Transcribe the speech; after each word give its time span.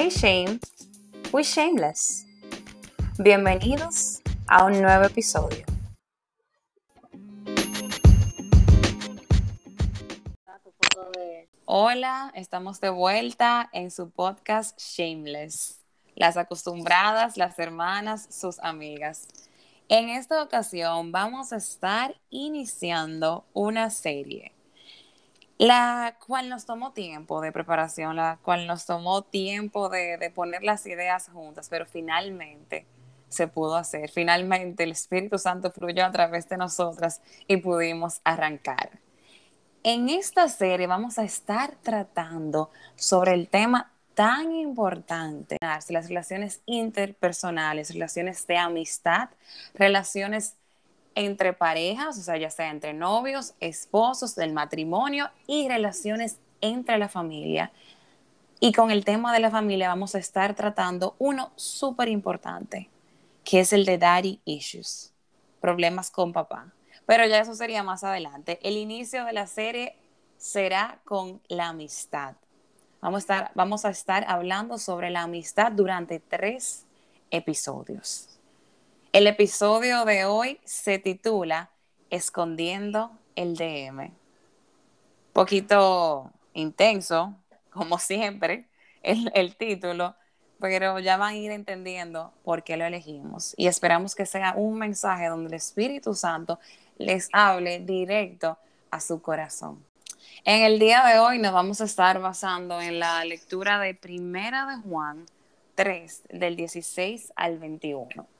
Hey 0.00 0.10
Shame, 0.10 0.60
we 1.32 1.42
shameless. 1.42 2.24
Bienvenidos 3.18 4.22
a 4.46 4.64
un 4.64 4.80
nuevo 4.80 5.06
episodio. 5.06 5.66
Hola, 11.64 12.30
estamos 12.36 12.80
de 12.80 12.90
vuelta 12.90 13.68
en 13.72 13.90
su 13.90 14.08
podcast 14.10 14.80
Shameless. 14.80 15.80
Las 16.14 16.36
acostumbradas, 16.36 17.36
las 17.36 17.58
hermanas, 17.58 18.28
sus 18.30 18.60
amigas. 18.60 19.26
En 19.88 20.10
esta 20.10 20.44
ocasión 20.44 21.10
vamos 21.10 21.52
a 21.52 21.56
estar 21.56 22.14
iniciando 22.30 23.46
una 23.52 23.90
serie, 23.90 24.52
la 25.58 26.16
cual 26.26 26.48
nos 26.48 26.64
tomó 26.66 26.92
tiempo 26.92 27.40
de 27.40 27.52
preparación, 27.52 28.16
la 28.16 28.38
cual 28.42 28.66
nos 28.66 28.86
tomó 28.86 29.22
tiempo 29.22 29.88
de, 29.88 30.16
de 30.16 30.30
poner 30.30 30.62
las 30.62 30.86
ideas 30.86 31.28
juntas, 31.28 31.68
pero 31.68 31.84
finalmente 31.84 32.86
se 33.28 33.48
pudo 33.48 33.76
hacer. 33.76 34.10
Finalmente 34.10 34.84
el 34.84 34.92
Espíritu 34.92 35.38
Santo 35.38 35.70
fluyó 35.70 36.04
a 36.04 36.12
través 36.12 36.48
de 36.48 36.56
nosotras 36.56 37.20
y 37.46 37.58
pudimos 37.58 38.20
arrancar. 38.24 39.00
En 39.82 40.08
esta 40.08 40.48
serie 40.48 40.86
vamos 40.86 41.18
a 41.18 41.24
estar 41.24 41.74
tratando 41.82 42.70
sobre 42.96 43.34
el 43.34 43.48
tema 43.48 43.92
tan 44.14 44.52
importante, 44.52 45.56
las 45.60 46.08
relaciones 46.08 46.60
interpersonales, 46.66 47.92
relaciones 47.92 48.44
de 48.48 48.56
amistad, 48.58 49.28
relaciones 49.74 50.56
entre 51.18 51.52
parejas, 51.52 52.16
o 52.16 52.22
sea, 52.22 52.36
ya 52.36 52.48
sea 52.48 52.70
entre 52.70 52.94
novios, 52.94 53.54
esposos, 53.58 54.36
del 54.36 54.52
matrimonio 54.52 55.30
y 55.48 55.68
relaciones 55.68 56.38
entre 56.60 56.96
la 56.96 57.08
familia. 57.08 57.72
Y 58.60 58.72
con 58.72 58.92
el 58.92 59.04
tema 59.04 59.32
de 59.32 59.40
la 59.40 59.50
familia 59.50 59.88
vamos 59.88 60.14
a 60.14 60.18
estar 60.18 60.54
tratando 60.54 61.16
uno 61.18 61.50
súper 61.56 62.08
importante, 62.08 62.88
que 63.42 63.60
es 63.60 63.72
el 63.72 63.84
de 63.84 63.98
daddy 63.98 64.40
issues, 64.44 65.12
problemas 65.60 66.10
con 66.10 66.32
papá. 66.32 66.72
Pero 67.04 67.26
ya 67.26 67.40
eso 67.40 67.54
sería 67.54 67.82
más 67.82 68.04
adelante. 68.04 68.60
El 68.62 68.76
inicio 68.76 69.24
de 69.24 69.32
la 69.32 69.48
serie 69.48 69.96
será 70.36 71.00
con 71.04 71.40
la 71.48 71.68
amistad. 71.68 72.36
Vamos 73.00 73.18
a 73.18 73.22
estar, 73.22 73.50
vamos 73.54 73.84
a 73.84 73.90
estar 73.90 74.24
hablando 74.28 74.78
sobre 74.78 75.10
la 75.10 75.22
amistad 75.22 75.72
durante 75.72 76.20
tres 76.20 76.84
episodios. 77.30 78.37
El 79.10 79.26
episodio 79.26 80.04
de 80.04 80.26
hoy 80.26 80.60
se 80.64 80.98
titula 80.98 81.70
Escondiendo 82.10 83.10
el 83.36 83.56
DM. 83.56 84.12
Poquito 85.32 86.30
intenso, 86.52 87.34
como 87.70 87.98
siempre, 87.98 88.66
el, 89.02 89.56
título, 89.56 90.14
pero 90.60 90.98
ya 90.98 91.16
van 91.16 91.32
a 91.32 91.36
ir 91.36 91.52
entendiendo 91.52 92.34
por 92.44 92.62
qué 92.62 92.76
lo 92.76 92.84
elegimos. 92.84 93.54
Y 93.56 93.66
esperamos 93.66 94.14
que 94.14 94.26
sea 94.26 94.52
un 94.54 94.78
mensaje 94.78 95.28
donde 95.28 95.48
el 95.48 95.54
Espíritu 95.54 96.12
Santo 96.12 96.60
les 96.98 97.30
hable 97.32 97.80
directo 97.80 98.58
a 98.90 99.00
su 99.00 99.22
corazón. 99.22 99.82
En 100.44 100.64
el 100.64 100.78
día 100.78 101.02
de 101.06 101.18
hoy 101.18 101.38
nos 101.38 101.54
vamos 101.54 101.80
a 101.80 101.84
estar 101.84 102.20
basando 102.20 102.78
en 102.78 102.98
la 102.98 103.24
lectura 103.24 103.80
de 103.80 103.94
Primera 103.94 104.66
de 104.66 104.82
Juan 104.82 105.24
3, 105.76 106.24
del 106.28 106.56
16 106.56 107.32
al 107.36 107.58
21. 107.58 108.37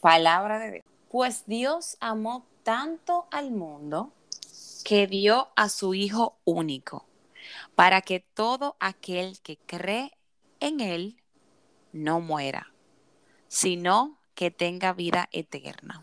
Palabra 0.00 0.58
de 0.58 0.70
Dios. 0.72 0.84
Pues 1.10 1.44
Dios 1.46 1.96
amó 2.00 2.46
tanto 2.62 3.26
al 3.30 3.50
mundo 3.50 4.12
que 4.84 5.06
dio 5.06 5.48
a 5.56 5.68
su 5.68 5.94
Hijo 5.94 6.38
único, 6.44 7.06
para 7.74 8.00
que 8.02 8.20
todo 8.20 8.76
aquel 8.80 9.40
que 9.40 9.56
cree 9.56 10.12
en 10.60 10.80
Él 10.80 11.22
no 11.92 12.20
muera, 12.20 12.72
sino 13.48 14.18
que 14.34 14.50
tenga 14.50 14.92
vida 14.92 15.28
eterna. 15.32 16.02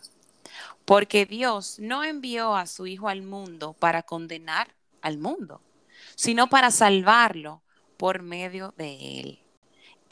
Porque 0.86 1.26
Dios 1.26 1.80
no 1.80 2.04
envió 2.04 2.56
a 2.56 2.68
su 2.68 2.88
Hijo 2.88 3.08
al 3.08 3.22
mundo 3.22 3.74
para 3.74 4.04
condenar 4.04 4.76
al 5.02 5.18
mundo, 5.18 5.62
sino 6.16 6.48
para 6.48 6.72
salvarlo 6.72 7.62
por 7.98 8.22
medio 8.22 8.74
de 8.78 9.20
Él. 9.20 9.45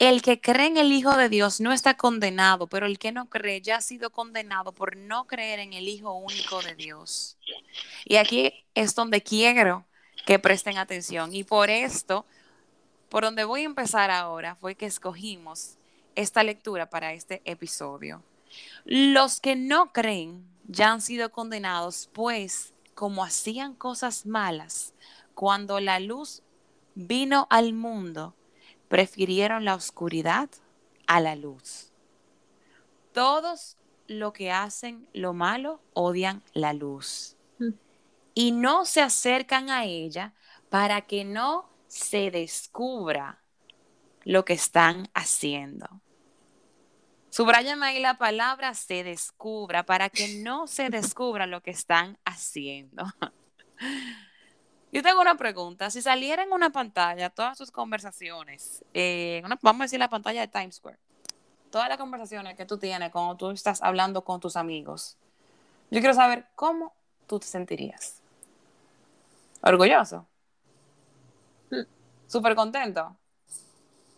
El 0.04 0.20
que 0.20 0.38
cree 0.38 0.66
en 0.66 0.76
el 0.76 0.92
Hijo 0.92 1.16
de 1.16 1.30
Dios 1.30 1.62
no 1.62 1.72
está 1.72 1.96
condenado, 1.96 2.66
pero 2.66 2.84
el 2.84 2.98
que 2.98 3.10
no 3.10 3.30
cree 3.30 3.62
ya 3.62 3.76
ha 3.76 3.80
sido 3.80 4.10
condenado 4.10 4.72
por 4.72 4.98
no 4.98 5.26
creer 5.26 5.60
en 5.60 5.72
el 5.72 5.88
Hijo 5.88 6.12
único 6.12 6.60
de 6.60 6.74
Dios. 6.74 7.38
Y 8.04 8.16
aquí 8.16 8.66
es 8.74 8.94
donde 8.94 9.22
quiero 9.22 9.86
que 10.26 10.38
presten 10.38 10.76
atención. 10.76 11.34
Y 11.34 11.42
por 11.42 11.70
esto, 11.70 12.26
por 13.08 13.24
donde 13.24 13.44
voy 13.44 13.62
a 13.62 13.64
empezar 13.64 14.10
ahora, 14.10 14.56
fue 14.56 14.74
que 14.74 14.84
escogimos 14.84 15.78
esta 16.16 16.42
lectura 16.42 16.90
para 16.90 17.14
este 17.14 17.40
episodio. 17.46 18.22
Los 18.84 19.40
que 19.40 19.56
no 19.56 19.90
creen 19.94 20.46
ya 20.68 20.92
han 20.92 21.00
sido 21.00 21.32
condenados, 21.32 22.10
pues 22.12 22.74
como 22.94 23.24
hacían 23.24 23.74
cosas 23.74 24.26
malas, 24.26 24.92
cuando 25.34 25.80
la 25.80 25.98
luz 25.98 26.42
vino 26.94 27.46
al 27.48 27.72
mundo, 27.72 28.34
prefirieron 28.88 29.64
la 29.64 29.74
oscuridad 29.74 30.48
a 31.06 31.20
la 31.20 31.36
luz. 31.36 31.92
Todos 33.12 33.76
lo 34.06 34.32
que 34.32 34.50
hacen 34.50 35.08
lo 35.12 35.32
malo 35.32 35.80
odian 35.92 36.42
la 36.52 36.72
luz 36.72 37.36
y 38.34 38.50
no 38.50 38.84
se 38.84 39.00
acercan 39.00 39.70
a 39.70 39.84
ella 39.84 40.34
para 40.68 41.02
que 41.02 41.24
no 41.24 41.70
se 41.86 42.30
descubra 42.30 43.40
lo 44.24 44.44
que 44.44 44.54
están 44.54 45.08
haciendo. 45.14 45.86
Subrayame 47.30 47.86
ahí 47.86 48.00
la 48.00 48.18
palabra 48.18 48.74
se 48.74 49.04
descubra 49.04 49.84
para 49.84 50.08
que 50.08 50.40
no 50.42 50.66
se 50.66 50.88
descubra 50.88 51.46
lo 51.46 51.62
que 51.62 51.70
están 51.70 52.18
haciendo. 52.24 53.04
Yo 54.94 55.02
tengo 55.02 55.20
una 55.20 55.34
pregunta. 55.34 55.90
Si 55.90 56.00
saliera 56.00 56.44
en 56.44 56.52
una 56.52 56.70
pantalla 56.70 57.28
todas 57.28 57.58
sus 57.58 57.72
conversaciones, 57.72 58.84
eh, 58.94 59.42
vamos 59.60 59.80
a 59.80 59.84
decir 59.86 59.98
la 59.98 60.08
pantalla 60.08 60.40
de 60.40 60.46
Times 60.46 60.76
Square, 60.76 61.00
todas 61.72 61.88
las 61.88 61.98
conversaciones 61.98 62.56
que 62.56 62.64
tú 62.64 62.78
tienes 62.78 63.10
cuando 63.10 63.36
tú 63.36 63.50
estás 63.50 63.82
hablando 63.82 64.22
con 64.22 64.38
tus 64.38 64.54
amigos, 64.54 65.16
yo 65.90 65.98
quiero 65.98 66.14
saber 66.14 66.46
cómo 66.54 66.92
tú 67.26 67.40
te 67.40 67.46
sentirías. 67.48 68.22
Orgulloso. 69.62 70.28
Súper 72.28 72.54
contento. 72.54 73.16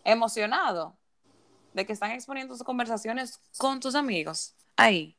Emocionado 0.03 0.95
de 1.73 1.87
que 1.87 1.93
están 1.93 2.11
exponiendo 2.11 2.53
sus 2.53 2.63
conversaciones 2.63 3.39
con 3.57 3.79
tus 3.79 3.95
amigos 3.95 4.53
ahí. 4.75 5.17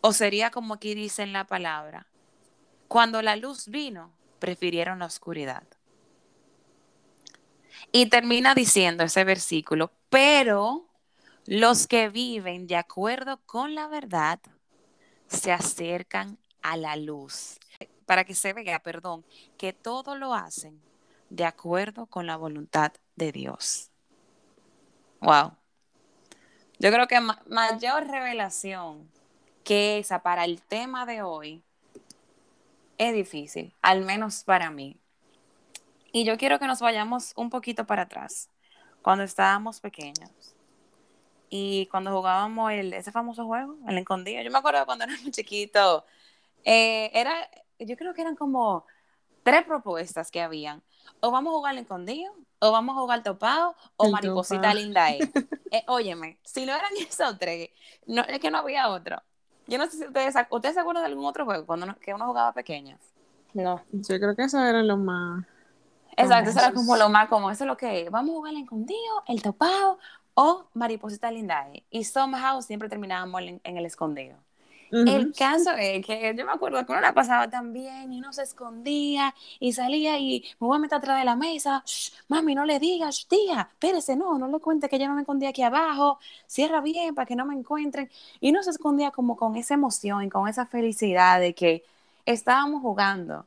O 0.00 0.14
sería 0.14 0.50
como 0.50 0.72
aquí 0.72 0.94
dice 0.94 1.24
en 1.24 1.34
la 1.34 1.44
palabra, 1.44 2.06
cuando 2.96 3.20
la 3.20 3.36
luz 3.36 3.68
vino, 3.68 4.10
prefirieron 4.38 5.00
la 5.00 5.04
oscuridad. 5.04 5.64
Y 7.92 8.06
termina 8.06 8.54
diciendo 8.54 9.04
ese 9.04 9.22
versículo, 9.22 9.92
pero 10.08 10.86
los 11.44 11.86
que 11.86 12.08
viven 12.08 12.66
de 12.66 12.76
acuerdo 12.76 13.42
con 13.44 13.74
la 13.74 13.86
verdad 13.86 14.40
se 15.26 15.52
acercan 15.52 16.38
a 16.62 16.78
la 16.78 16.96
luz. 16.96 17.58
Para 18.06 18.24
que 18.24 18.32
se 18.32 18.54
vea, 18.54 18.78
perdón, 18.78 19.26
que 19.58 19.74
todo 19.74 20.16
lo 20.16 20.32
hacen 20.32 20.80
de 21.28 21.44
acuerdo 21.44 22.06
con 22.06 22.26
la 22.26 22.38
voluntad 22.38 22.92
de 23.14 23.30
Dios. 23.30 23.90
Wow. 25.20 25.52
Yo 26.78 26.90
creo 26.90 27.06
que 27.06 27.20
mayor 27.20 28.06
revelación 28.06 29.10
que 29.64 29.98
esa 29.98 30.22
para 30.22 30.46
el 30.46 30.62
tema 30.62 31.04
de 31.04 31.20
hoy 31.20 31.65
es 32.98 33.14
difícil, 33.14 33.74
al 33.82 34.02
menos 34.02 34.44
para 34.44 34.70
mí. 34.70 34.98
Y 36.12 36.24
yo 36.24 36.36
quiero 36.38 36.58
que 36.58 36.66
nos 36.66 36.80
vayamos 36.80 37.32
un 37.36 37.50
poquito 37.50 37.86
para 37.86 38.02
atrás, 38.02 38.48
cuando 39.02 39.24
estábamos 39.24 39.80
pequeños. 39.80 40.54
Y 41.48 41.86
cuando 41.86 42.10
jugábamos 42.12 42.72
el, 42.72 42.92
ese 42.92 43.12
famoso 43.12 43.44
juego, 43.46 43.76
el 43.86 43.98
escondido. 43.98 44.42
Yo 44.42 44.50
me 44.50 44.58
acuerdo 44.58 44.84
cuando 44.84 45.04
era 45.04 45.14
muy 45.22 45.30
chiquito. 45.30 46.04
Eh, 46.64 47.10
era, 47.14 47.48
yo 47.78 47.96
creo 47.96 48.14
que 48.14 48.22
eran 48.22 48.34
como 48.34 48.84
tres 49.42 49.64
propuestas 49.64 50.30
que 50.30 50.40
habían. 50.40 50.82
O 51.20 51.30
vamos 51.30 51.52
a 51.52 51.56
jugar 51.56 51.74
el 51.74 51.82
escondido, 51.82 52.32
o 52.58 52.72
vamos 52.72 52.96
a 52.96 53.00
jugar 53.00 53.22
topado, 53.22 53.76
o 53.96 54.10
mariposita 54.10 54.74
linda. 54.74 55.08
Eh, 55.72 55.82
óyeme, 55.88 56.38
si 56.44 56.64
no 56.64 56.72
eran 56.72 56.92
esos 57.00 57.36
tres, 57.40 57.70
no, 58.06 58.22
es 58.22 58.38
que 58.38 58.52
no 58.52 58.58
había 58.58 58.88
otro. 58.88 59.20
Yo 59.66 59.78
no 59.78 59.86
sé 59.86 59.96
si 59.96 60.04
ustedes, 60.04 60.34
¿ustedes 60.50 60.74
se 60.74 60.80
acuerdan 60.80 61.04
de 61.04 61.10
algún 61.10 61.24
otro 61.24 61.44
juego 61.44 61.66
cuando 61.66 61.94
que 62.00 62.14
uno 62.14 62.26
jugaba 62.26 62.52
pequeña? 62.52 62.98
No. 63.54 63.82
Yo 63.90 64.18
creo 64.18 64.36
que 64.36 64.44
eso 64.44 64.60
era 64.60 64.82
lo 64.82 64.96
más. 64.96 65.44
Exacto, 66.16 66.50
eso 66.50 66.58
era 66.58 66.72
como 66.72 66.96
lo 66.96 67.08
más 67.08 67.28
como 67.28 67.50
eso 67.50 67.64
es 67.64 67.68
lo 67.68 67.76
que 67.76 68.08
vamos 68.10 68.30
a 68.30 68.36
jugar 68.36 68.54
el 68.54 68.62
escondido, 68.62 69.22
el 69.26 69.42
topado 69.42 69.98
o 70.34 70.66
mariposita 70.74 71.30
linda. 71.30 71.66
Y 71.90 72.04
somehow 72.04 72.62
siempre 72.62 72.88
terminábamos 72.88 73.42
en, 73.42 73.60
el 73.64 73.86
escondido. 73.86 74.36
El 74.90 75.32
caso 75.32 75.70
es 75.72 76.04
que 76.06 76.34
yo 76.36 76.44
me 76.44 76.52
acuerdo 76.52 76.84
que 76.86 76.92
uno 76.92 77.00
la 77.00 77.12
pasaba 77.12 77.48
tan 77.48 77.72
bien 77.72 78.12
y 78.12 78.18
uno 78.18 78.32
se 78.32 78.42
escondía 78.42 79.34
y 79.58 79.72
salía 79.72 80.18
y 80.18 80.44
me 80.60 80.66
voy 80.66 80.76
a 80.76 80.80
meter 80.80 80.98
atrás 80.98 81.18
de 81.18 81.24
la 81.24 81.36
mesa. 81.36 81.82
mami, 82.28 82.54
no 82.54 82.64
le 82.64 82.78
digas, 82.78 83.26
tía, 83.28 83.68
espérese, 83.72 84.16
no, 84.16 84.38
no 84.38 84.48
le 84.48 84.60
cuente 84.60 84.88
que 84.88 84.98
yo 84.98 85.08
no 85.08 85.14
me 85.14 85.22
escondí 85.22 85.46
aquí 85.46 85.62
abajo. 85.62 86.18
Cierra 86.46 86.80
bien 86.80 87.14
para 87.14 87.26
que 87.26 87.36
no 87.36 87.46
me 87.46 87.54
encuentren. 87.54 88.10
Y 88.40 88.50
uno 88.50 88.62
se 88.62 88.70
escondía 88.70 89.10
como 89.10 89.36
con 89.36 89.56
esa 89.56 89.74
emoción, 89.74 90.30
con 90.30 90.48
esa 90.48 90.66
felicidad 90.66 91.40
de 91.40 91.54
que 91.54 91.84
estábamos 92.24 92.82
jugando, 92.82 93.46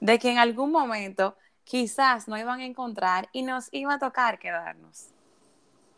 de 0.00 0.18
que 0.18 0.30
en 0.30 0.38
algún 0.38 0.72
momento 0.72 1.36
quizás 1.64 2.28
no 2.28 2.36
iban 2.38 2.60
a 2.60 2.64
encontrar 2.64 3.28
y 3.32 3.42
nos 3.42 3.68
iba 3.72 3.94
a 3.94 3.98
tocar 3.98 4.38
quedarnos. 4.38 5.12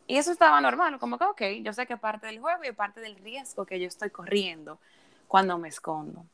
Y 0.07 0.19
eso 0.19 0.33
estaba 0.33 0.61
normal, 0.61 0.99
como 0.99 1.19
que, 1.19 1.25
ok, 1.25 1.43
yo 1.63 1.73
sé 1.73 1.87
que 1.87 1.97
parte 1.97 2.27
del 2.27 2.41
juego 2.41 2.63
y 2.65 2.73
parte 2.73 3.01
del 3.01 3.17
riesgo 3.17 3.65
que 3.65 3.81
yo 3.81 3.89
estoy 3.89 4.11
corriendo 4.11 4.79
cuando 5.29 5.57
me 5.59 5.69
escondo. 5.69 6.25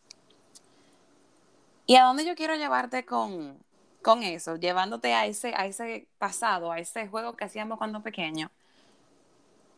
¿Y 1.87 1.97
a 1.97 2.05
dónde 2.05 2.25
yo 2.25 2.35
quiero 2.35 2.57
llevarte 2.57 3.05
con, 3.05 3.59
con 4.03 4.23
eso? 4.23 4.57
Llevándote 4.57 5.15
a 5.15 5.27
ese, 5.27 5.55
a 5.57 5.67
ese 5.67 6.07
pasado, 6.19 6.73
a 6.73 6.79
ese 6.79 7.07
juego 7.09 7.37
que 7.37 7.45
hacíamos 7.45 7.79
cuando 7.79 8.03
pequeño. 8.03 8.51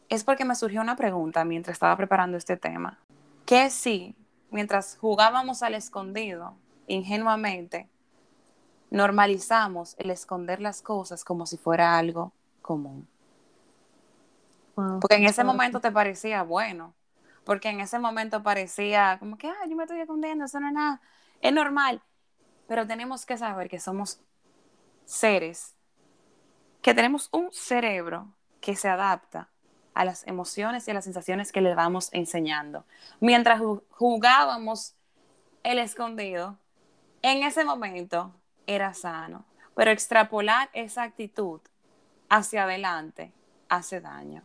Es 0.08 0.24
porque 0.24 0.44
me 0.44 0.54
surgió 0.54 0.80
una 0.80 0.96
pregunta 0.96 1.44
mientras 1.44 1.74
estaba 1.74 1.96
preparando 1.96 2.36
este 2.36 2.56
tema. 2.56 2.98
¿Qué 3.46 3.70
si, 3.70 4.14
mientras 4.50 4.96
jugábamos 5.00 5.62
al 5.62 5.74
escondido, 5.74 6.54
ingenuamente, 6.86 7.88
normalizamos 8.90 9.96
el 9.98 10.10
esconder 10.10 10.60
las 10.60 10.82
cosas 10.82 11.24
como 11.24 11.46
si 11.46 11.56
fuera 11.56 11.96
algo 11.98 12.32
común? 12.60 13.08
Porque 14.74 15.16
en 15.16 15.24
ese 15.24 15.44
momento 15.44 15.80
te 15.80 15.90
parecía 15.90 16.42
bueno, 16.42 16.94
porque 17.44 17.68
en 17.68 17.80
ese 17.80 17.98
momento 17.98 18.42
parecía 18.42 19.16
como 19.18 19.36
que, 19.36 19.48
ay, 19.48 19.68
yo 19.68 19.76
me 19.76 19.84
estoy 19.84 20.00
escondiendo, 20.00 20.44
eso 20.44 20.60
no 20.60 20.68
es 20.68 20.72
nada, 20.74 21.00
es 21.40 21.52
normal, 21.52 22.02
pero 22.68 22.86
tenemos 22.86 23.26
que 23.26 23.36
saber 23.36 23.68
que 23.68 23.80
somos 23.80 24.20
seres, 25.04 25.74
que 26.80 26.94
tenemos 26.94 27.28
un 27.32 27.50
cerebro 27.52 28.28
que 28.60 28.76
se 28.76 28.88
adapta 28.88 29.48
a 29.94 30.04
las 30.04 30.26
emociones 30.26 30.86
y 30.86 30.90
a 30.90 30.94
las 30.94 31.04
sensaciones 31.04 31.52
que 31.52 31.60
le 31.60 31.74
vamos 31.74 32.08
enseñando. 32.12 32.86
Mientras 33.20 33.60
jugábamos 33.90 34.94
el 35.64 35.78
escondido, 35.78 36.58
en 37.20 37.42
ese 37.42 37.64
momento 37.64 38.34
era 38.66 38.94
sano, 38.94 39.44
pero 39.74 39.90
extrapolar 39.90 40.70
esa 40.72 41.02
actitud 41.02 41.60
hacia 42.28 42.64
adelante 42.64 43.32
hace 43.68 44.00
daño. 44.00 44.42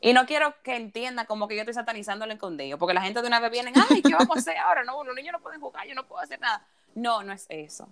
Y 0.00 0.12
no 0.12 0.26
quiero 0.26 0.54
que 0.62 0.76
entienda 0.76 1.24
como 1.24 1.48
que 1.48 1.56
yo 1.56 1.62
estoy 1.62 1.74
satanizando 1.74 2.24
el 2.24 2.30
escondido, 2.30 2.78
porque 2.78 2.94
la 2.94 3.02
gente 3.02 3.20
de 3.20 3.26
una 3.26 3.40
vez 3.40 3.50
viene, 3.50 3.72
ay, 3.90 4.00
¿qué 4.02 4.14
vamos 4.14 4.36
a 4.36 4.40
hacer 4.40 4.56
ahora? 4.58 4.84
No, 4.84 5.02
los 5.02 5.14
niños 5.14 5.32
no 5.32 5.40
pueden 5.40 5.60
jugar, 5.60 5.86
yo 5.86 5.94
no 5.94 6.06
puedo 6.06 6.22
hacer 6.22 6.40
nada. 6.40 6.64
No, 6.94 7.22
no 7.22 7.32
es 7.32 7.46
eso. 7.48 7.88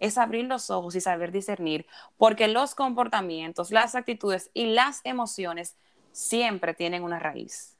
Es 0.00 0.18
abrir 0.18 0.46
los 0.46 0.70
ojos 0.70 0.96
y 0.96 1.00
saber 1.00 1.30
discernir, 1.30 1.86
porque 2.18 2.48
los 2.48 2.74
comportamientos, 2.74 3.70
las 3.70 3.94
actitudes 3.94 4.50
y 4.52 4.66
las 4.66 5.00
emociones 5.04 5.76
siempre 6.10 6.74
tienen 6.74 7.04
una 7.04 7.20
raíz. 7.20 7.76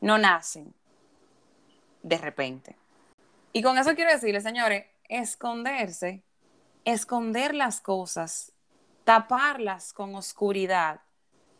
No 0.00 0.16
nacen 0.18 0.72
de 2.02 2.18
repente. 2.18 2.76
Y 3.52 3.62
con 3.62 3.76
eso 3.78 3.94
quiero 3.94 4.12
decirles, 4.12 4.42
señores, 4.44 4.86
esconderse, 5.08 6.22
esconder 6.84 7.54
las 7.54 7.80
cosas, 7.80 8.52
taparlas 9.04 9.92
con 9.92 10.14
oscuridad, 10.14 11.00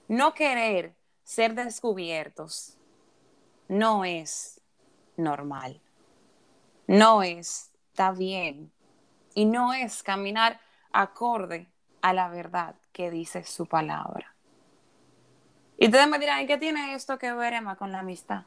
no 0.07 0.35
querer 0.35 0.95
ser 1.25 1.55
descubiertos 1.55 2.79
no 3.69 4.05
es 4.05 4.61
normal, 5.17 5.81
no 6.87 7.23
es, 7.23 7.71
está 7.91 8.13
bien 8.13 8.71
y 9.35 9.47
no 9.47 9.73
es 9.73 10.03
caminar 10.03 10.61
acorde 10.93 11.69
a 12.03 12.13
la 12.13 12.29
verdad 12.29 12.77
que 12.93 13.11
dice 13.11 13.45
su 13.45 13.67
palabra. 13.67 14.35
Y 15.77 15.87
ustedes 15.87 16.09
me 16.09 16.19
dirán, 16.19 16.43
¿y 16.43 16.47
qué 16.47 16.57
tiene 16.57 16.95
esto 16.95 17.19
que 17.19 17.33
ver, 17.33 17.55
Emma, 17.55 17.77
con 17.77 17.91
la 17.91 18.01
amistad? 18.01 18.45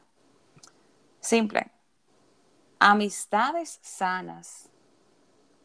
Simple. 1.20 1.70
Amistades 2.78 3.80
sanas 3.82 4.70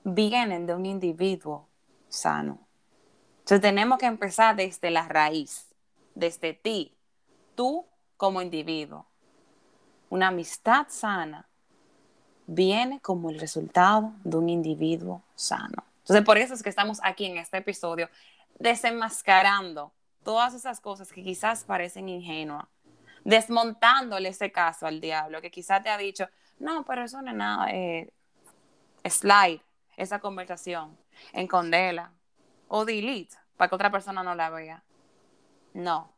vienen 0.04 0.66
de 0.66 0.74
un 0.74 0.86
individuo 0.86 1.70
sano. 2.10 2.68
Entonces 3.40 3.62
tenemos 3.62 3.98
que 3.98 4.08
empezar 4.08 4.56
desde 4.56 4.92
la 4.92 5.08
raíz, 5.08 5.68
desde 6.16 6.54
ti, 6.54 6.98
tú 7.56 7.86
como 8.18 8.42
individuo. 8.42 9.06
Una 10.10 10.28
amistad 10.28 10.88
sana 10.90 11.48
viene 12.46 13.00
como 13.00 13.30
el 13.30 13.40
resultado 13.40 14.14
de 14.24 14.38
un 14.38 14.50
individuo 14.50 15.22
sano. 15.36 15.84
Entonces, 16.00 16.26
por 16.26 16.38
eso 16.38 16.54
es 16.54 16.62
que 16.62 16.70
estamos 16.70 17.00
aquí 17.04 17.26
en 17.26 17.38
este 17.38 17.58
episodio 17.58 18.10
desenmascarando 18.60 19.92
todas 20.24 20.54
esas 20.54 20.80
cosas 20.80 21.12
que 21.12 21.24
quizás 21.24 21.64
parecen 21.64 22.10
ingenuas, 22.10 22.66
desmontándole 23.24 24.30
ese 24.30 24.52
caso 24.52 24.86
al 24.86 25.02
diablo 25.02 25.42
que 25.42 25.52
quizás 25.52 25.82
te 25.84 25.90
ha 25.90 25.98
dicho, 25.98 26.28
no, 26.60 26.84
pero 26.86 27.04
eso 27.04 27.22
no 27.22 27.32
es 27.32 27.38
nada, 27.38 27.72
eh, 27.72 28.12
slide 29.06 29.62
esa 29.98 30.20
conversación, 30.20 30.98
encondela 31.34 32.12
o 32.68 32.86
delete 32.86 33.36
para 33.58 33.70
que 33.70 33.76
otra 33.76 33.92
persona 33.92 34.24
no 34.24 34.36
la 34.36 34.50
vea. 34.50 34.84
No, 35.74 36.12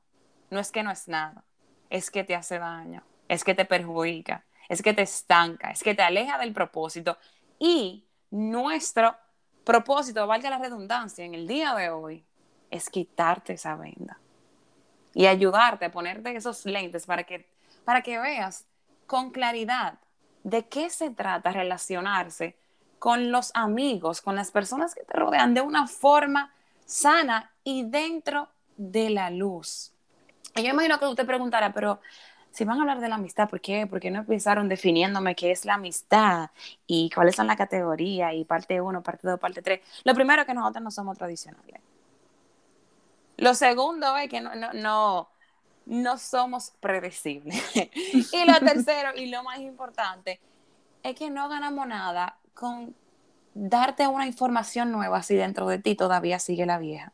no 0.49 0.59
es 0.59 0.71
que 0.71 0.83
no 0.83 0.91
es 0.91 1.07
nada, 1.07 1.43
es 1.89 2.11
que 2.11 2.23
te 2.23 2.35
hace 2.35 2.59
daño, 2.59 3.03
es 3.27 3.43
que 3.43 3.55
te 3.55 3.65
perjudica, 3.65 4.45
es 4.69 4.81
que 4.81 4.93
te 4.93 5.03
estanca, 5.03 5.71
es 5.71 5.83
que 5.83 5.95
te 5.95 6.01
aleja 6.01 6.37
del 6.37 6.53
propósito. 6.53 7.17
Y 7.59 8.05
nuestro 8.31 9.15
propósito, 9.63 10.25
valga 10.27 10.49
la 10.49 10.59
redundancia, 10.59 11.25
en 11.25 11.35
el 11.35 11.47
día 11.47 11.73
de 11.75 11.89
hoy, 11.89 12.25
es 12.69 12.89
quitarte 12.89 13.53
esa 13.53 13.75
venda 13.75 14.19
y 15.13 15.27
ayudarte 15.27 15.85
a 15.85 15.91
ponerte 15.91 16.35
esos 16.35 16.65
lentes 16.65 17.05
para 17.05 17.23
que, 17.23 17.47
para 17.85 18.01
que 18.01 18.19
veas 18.19 18.65
con 19.07 19.31
claridad 19.31 19.99
de 20.43 20.67
qué 20.67 20.89
se 20.89 21.09
trata 21.09 21.51
relacionarse 21.51 22.57
con 22.99 23.31
los 23.31 23.51
amigos, 23.53 24.21
con 24.21 24.35
las 24.35 24.51
personas 24.51 24.93
que 24.93 25.03
te 25.03 25.13
rodean 25.13 25.53
de 25.53 25.61
una 25.61 25.87
forma 25.87 26.53
sana 26.85 27.51
y 27.63 27.83
dentro 27.83 28.49
de 28.77 29.09
la 29.09 29.29
luz. 29.29 29.94
Y 30.55 30.63
yo 30.63 30.69
imagino 30.69 30.97
que 30.99 31.05
usted 31.05 31.25
preguntará, 31.25 31.73
pero 31.73 31.99
si 32.51 32.63
van 32.63 32.77
a 32.77 32.81
hablar 32.81 33.01
de 33.01 33.09
la 33.09 33.15
amistad, 33.15 33.49
¿por 33.49 33.59
qué? 33.59 33.85
¿Por 33.85 33.99
qué 33.99 34.09
no 34.09 34.19
empezaron 34.19 34.69
definiéndome 34.69 35.35
qué 35.35 35.51
es 35.51 35.65
la 35.65 35.73
amistad 35.73 36.51
y 36.87 37.09
cuáles 37.09 37.35
son 37.35 37.47
las 37.47 37.57
categorías 37.57 38.33
y 38.33 38.45
parte 38.45 38.79
1, 38.79 39.03
parte 39.03 39.27
2, 39.27 39.37
parte 39.37 39.61
3? 39.61 39.81
Lo 40.05 40.13
primero 40.13 40.41
es 40.41 40.47
que 40.47 40.53
nosotros 40.53 40.81
no 40.81 40.91
somos 40.91 41.17
tradicionales. 41.17 41.81
Lo 43.35 43.53
segundo 43.53 44.15
es 44.15 44.29
que 44.29 44.39
no, 44.39 44.55
no, 44.55 44.71
no, 44.71 45.27
no 45.85 46.17
somos 46.17 46.71
predecibles. 46.79 47.61
y 47.75 48.45
lo 48.45 48.57
tercero 48.59 49.09
y 49.13 49.25
lo 49.25 49.43
más 49.43 49.59
importante 49.59 50.39
es 51.03 51.15
que 51.15 51.29
no 51.29 51.49
ganamos 51.49 51.85
nada 51.85 52.37
con 52.53 52.95
darte 53.53 54.07
una 54.07 54.25
información 54.25 54.93
nueva 54.93 55.21
si 55.23 55.35
dentro 55.35 55.67
de 55.67 55.79
ti 55.79 55.95
todavía 55.95 56.39
sigue 56.39 56.65
la 56.65 56.77
vieja. 56.77 57.11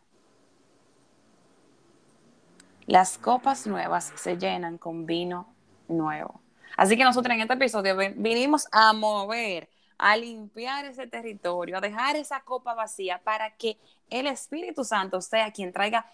Las 2.92 3.18
copas 3.18 3.68
nuevas 3.68 4.12
se 4.18 4.38
llenan 4.38 4.78
con 4.78 5.06
vino 5.06 5.48
nuevo. 5.88 6.42
Así 6.76 6.98
que 6.98 7.06
nosotros 7.06 7.34
en 7.34 7.40
este 7.40 7.54
episodio 7.54 7.96
vinimos 8.18 8.68
a 8.70 8.92
mover, 8.92 9.70
a 9.98 10.18
limpiar 10.18 10.84
ese 10.84 11.08
territorio, 11.08 11.78
a 11.78 11.80
dejar 11.80 12.18
esa 12.18 12.42
copa 12.42 12.74
vacía 12.74 13.22
para 13.24 13.56
que 13.56 13.78
el 14.10 14.28
Espíritu 14.28 14.84
Santo 14.84 15.22
sea 15.22 15.54
quien 15.54 15.72
traiga 15.72 16.06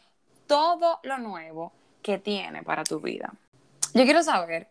todo 0.45 0.99
lo 1.01 1.17
nuevo 1.17 1.73
que 2.03 2.19
tiene 2.19 2.61
para 2.61 2.83
tu 2.83 2.99
vida. 2.99 3.33
Yo 3.95 4.03
quiero 4.03 4.21
saber 4.21 4.69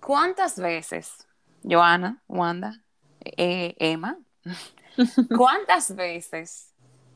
cuántas 0.00 0.56
veces, 0.56 1.26
Joana, 1.68 2.22
Wanda, 2.28 2.80
eh, 3.24 3.74
Emma, 3.80 4.18
cuántas 5.36 5.96
veces 5.96 6.72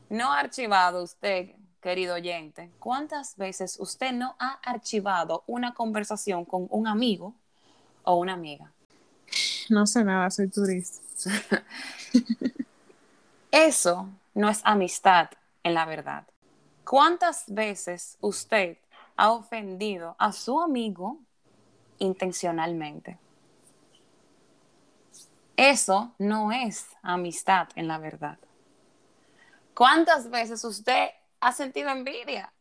no 0.09 0.33
ha 0.33 0.41
archivado 0.41 1.03
usted 1.03 1.55
querido 1.85 2.15
oyente, 2.15 2.71
¿cuántas 2.79 3.37
veces 3.37 3.79
usted 3.79 4.11
no 4.11 4.35
ha 4.39 4.53
archivado 4.63 5.43
una 5.45 5.75
conversación 5.75 6.43
con 6.43 6.65
un 6.71 6.87
amigo 6.87 7.35
o 8.01 8.15
una 8.15 8.33
amiga? 8.33 8.71
No 9.69 9.85
sé 9.85 10.03
nada, 10.03 10.31
soy 10.31 10.47
turista. 10.47 10.99
Eso 13.51 14.09
no 14.33 14.49
es 14.49 14.61
amistad 14.63 15.29
en 15.61 15.75
la 15.75 15.85
verdad. 15.85 16.23
¿Cuántas 16.83 17.43
veces 17.53 18.17
usted 18.19 18.79
ha 19.15 19.31
ofendido 19.31 20.15
a 20.17 20.31
su 20.31 20.59
amigo 20.59 21.19
intencionalmente? 21.99 23.19
Eso 25.55 26.15
no 26.17 26.51
es 26.51 26.87
amistad 27.03 27.67
en 27.75 27.87
la 27.87 27.99
verdad. 27.99 28.39
¿Cuántas 29.75 30.31
veces 30.31 30.63
usted 30.63 31.09
ha 31.39 31.51
sentido 31.51 31.89
envidia 31.89 32.53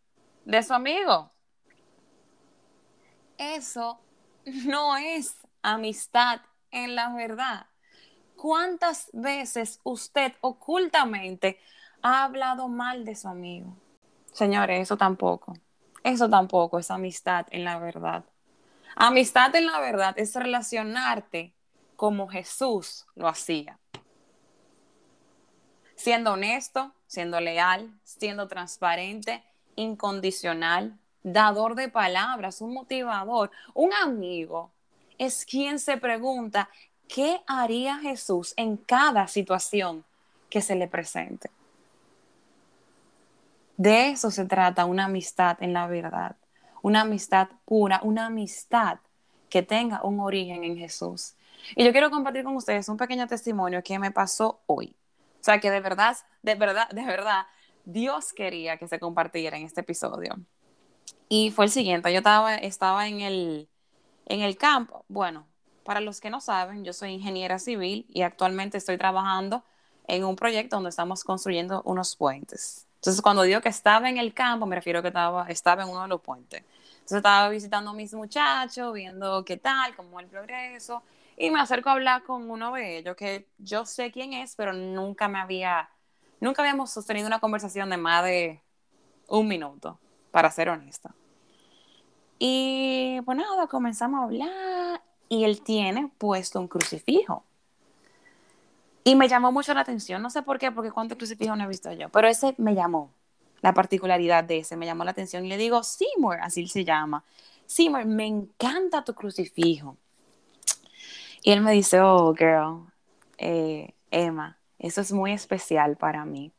de 0.44 0.62
su 0.62 0.74
amigo. 0.74 1.30
Eso 3.38 4.00
no 4.44 4.96
es 4.96 5.36
amistad 5.62 6.40
en 6.70 6.94
la 6.94 7.10
verdad. 7.14 7.66
¿Cuántas 8.36 9.10
veces 9.12 9.80
usted 9.84 10.32
ocultamente 10.40 11.58
ha 12.02 12.24
hablado 12.24 12.68
mal 12.68 13.04
de 13.04 13.16
su 13.16 13.28
amigo? 13.28 13.76
Señores, 14.32 14.80
eso 14.82 14.96
tampoco. 14.96 15.54
Eso 16.02 16.28
tampoco 16.28 16.78
es 16.78 16.90
amistad 16.90 17.46
en 17.50 17.64
la 17.64 17.78
verdad. 17.78 18.24
Amistad 18.96 19.54
en 19.56 19.66
la 19.66 19.80
verdad 19.80 20.14
es 20.18 20.34
relacionarte 20.34 21.54
como 21.96 22.28
Jesús 22.28 23.06
lo 23.14 23.28
hacía. 23.28 23.78
Siendo 25.94 26.32
honesto, 26.32 26.92
siendo 27.14 27.40
leal, 27.40 27.90
siendo 28.02 28.48
transparente, 28.48 29.42
incondicional, 29.76 30.98
dador 31.22 31.74
de 31.74 31.88
palabras, 31.88 32.60
un 32.60 32.74
motivador, 32.74 33.50
un 33.72 33.92
amigo. 33.94 34.70
Es 35.16 35.46
quien 35.46 35.78
se 35.78 35.96
pregunta, 35.96 36.68
¿qué 37.08 37.40
haría 37.46 37.98
Jesús 37.98 38.52
en 38.56 38.76
cada 38.76 39.28
situación 39.28 40.04
que 40.50 40.60
se 40.60 40.74
le 40.74 40.88
presente? 40.88 41.50
De 43.76 44.10
eso 44.10 44.30
se 44.30 44.44
trata 44.44 44.84
una 44.84 45.06
amistad 45.06 45.56
en 45.60 45.72
la 45.72 45.86
verdad, 45.86 46.36
una 46.82 47.02
amistad 47.02 47.48
pura, 47.64 48.00
una 48.02 48.26
amistad 48.26 48.98
que 49.48 49.62
tenga 49.62 50.02
un 50.02 50.20
origen 50.20 50.64
en 50.64 50.76
Jesús. 50.76 51.34
Y 51.76 51.84
yo 51.84 51.92
quiero 51.92 52.10
compartir 52.10 52.44
con 52.44 52.56
ustedes 52.56 52.88
un 52.88 52.96
pequeño 52.96 53.26
testimonio 53.26 53.82
que 53.82 53.98
me 53.98 54.10
pasó 54.10 54.60
hoy. 54.66 54.94
O 55.44 55.50
sea, 55.52 55.60
que 55.60 55.70
de 55.70 55.80
verdad, 55.80 56.16
de 56.40 56.54
verdad, 56.54 56.88
de 56.88 57.04
verdad, 57.04 57.46
Dios 57.84 58.32
quería 58.32 58.78
que 58.78 58.88
se 58.88 58.98
compartiera 58.98 59.58
en 59.58 59.66
este 59.66 59.82
episodio. 59.82 60.36
Y 61.28 61.50
fue 61.50 61.66
el 61.66 61.70
siguiente, 61.70 62.10
yo 62.10 62.20
estaba, 62.20 62.54
estaba 62.54 63.08
en, 63.08 63.20
el, 63.20 63.68
en 64.24 64.40
el 64.40 64.56
campo. 64.56 65.04
Bueno, 65.06 65.46
para 65.84 66.00
los 66.00 66.22
que 66.22 66.30
no 66.30 66.40
saben, 66.40 66.82
yo 66.82 66.94
soy 66.94 67.10
ingeniera 67.10 67.58
civil 67.58 68.06
y 68.08 68.22
actualmente 68.22 68.78
estoy 68.78 68.96
trabajando 68.96 69.62
en 70.08 70.24
un 70.24 70.34
proyecto 70.34 70.76
donde 70.76 70.88
estamos 70.88 71.24
construyendo 71.24 71.82
unos 71.84 72.16
puentes. 72.16 72.86
Entonces, 72.94 73.20
cuando 73.20 73.42
digo 73.42 73.60
que 73.60 73.68
estaba 73.68 74.08
en 74.08 74.16
el 74.16 74.32
campo, 74.32 74.64
me 74.64 74.76
refiero 74.76 75.00
a 75.00 75.02
que 75.02 75.08
estaba, 75.08 75.46
estaba 75.50 75.82
en 75.82 75.90
uno 75.90 76.00
de 76.00 76.08
los 76.08 76.22
puentes. 76.22 76.64
Entonces, 76.94 77.18
estaba 77.18 77.50
visitando 77.50 77.90
a 77.90 77.94
mis 77.94 78.14
muchachos, 78.14 78.94
viendo 78.94 79.44
qué 79.44 79.58
tal, 79.58 79.94
cómo 79.94 80.20
el 80.20 80.26
progreso, 80.26 81.02
y 81.36 81.50
me 81.50 81.60
acerco 81.60 81.88
a 81.88 81.92
hablar 81.92 82.22
con 82.22 82.50
uno 82.50 82.72
de 82.72 82.98
ellos, 82.98 83.16
que 83.16 83.48
yo 83.58 83.86
sé 83.86 84.12
quién 84.12 84.32
es, 84.32 84.54
pero 84.56 84.72
nunca 84.72 85.28
me 85.28 85.38
había, 85.40 85.90
nunca 86.40 86.62
habíamos 86.62 86.90
sostenido 86.90 87.26
una 87.26 87.40
conversación 87.40 87.90
de 87.90 87.96
más 87.96 88.24
de 88.24 88.62
un 89.28 89.48
minuto, 89.48 89.98
para 90.30 90.50
ser 90.50 90.68
honesta. 90.68 91.14
Y 92.38 93.20
pues 93.24 93.38
nada, 93.38 93.66
comenzamos 93.66 94.20
a 94.20 94.24
hablar 94.24 95.02
y 95.28 95.44
él 95.44 95.62
tiene 95.62 96.10
puesto 96.18 96.60
un 96.60 96.68
crucifijo. 96.68 97.44
Y 99.02 99.16
me 99.16 99.28
llamó 99.28 99.52
mucho 99.52 99.74
la 99.74 99.80
atención, 99.80 100.22
no 100.22 100.30
sé 100.30 100.42
por 100.42 100.58
qué, 100.58 100.72
porque 100.72 100.90
cuántos 100.90 101.18
crucifijos 101.18 101.56
no 101.58 101.64
he 101.64 101.68
visto 101.68 101.92
yo, 101.92 102.08
pero 102.08 102.26
ese 102.26 102.54
me 102.58 102.74
llamó, 102.74 103.12
la 103.60 103.74
particularidad 103.74 104.44
de 104.44 104.58
ese 104.58 104.76
me 104.76 104.86
llamó 104.86 105.04
la 105.04 105.10
atención 105.10 105.44
y 105.44 105.48
le 105.48 105.56
digo, 105.56 105.82
Seymour, 105.82 106.38
así 106.40 106.66
se 106.68 106.84
llama, 106.84 107.24
Seymour, 107.66 108.04
me 108.06 108.26
encanta 108.26 109.04
tu 109.04 109.14
crucifijo. 109.14 109.96
Y 111.46 111.52
él 111.52 111.60
me 111.60 111.72
dice, 111.72 112.00
oh, 112.00 112.34
girl, 112.34 112.90
eh, 113.36 113.92
Emma, 114.10 114.58
eso 114.78 115.02
es 115.02 115.12
muy 115.12 115.30
especial 115.30 115.98
para 115.98 116.24
mí. 116.24 116.52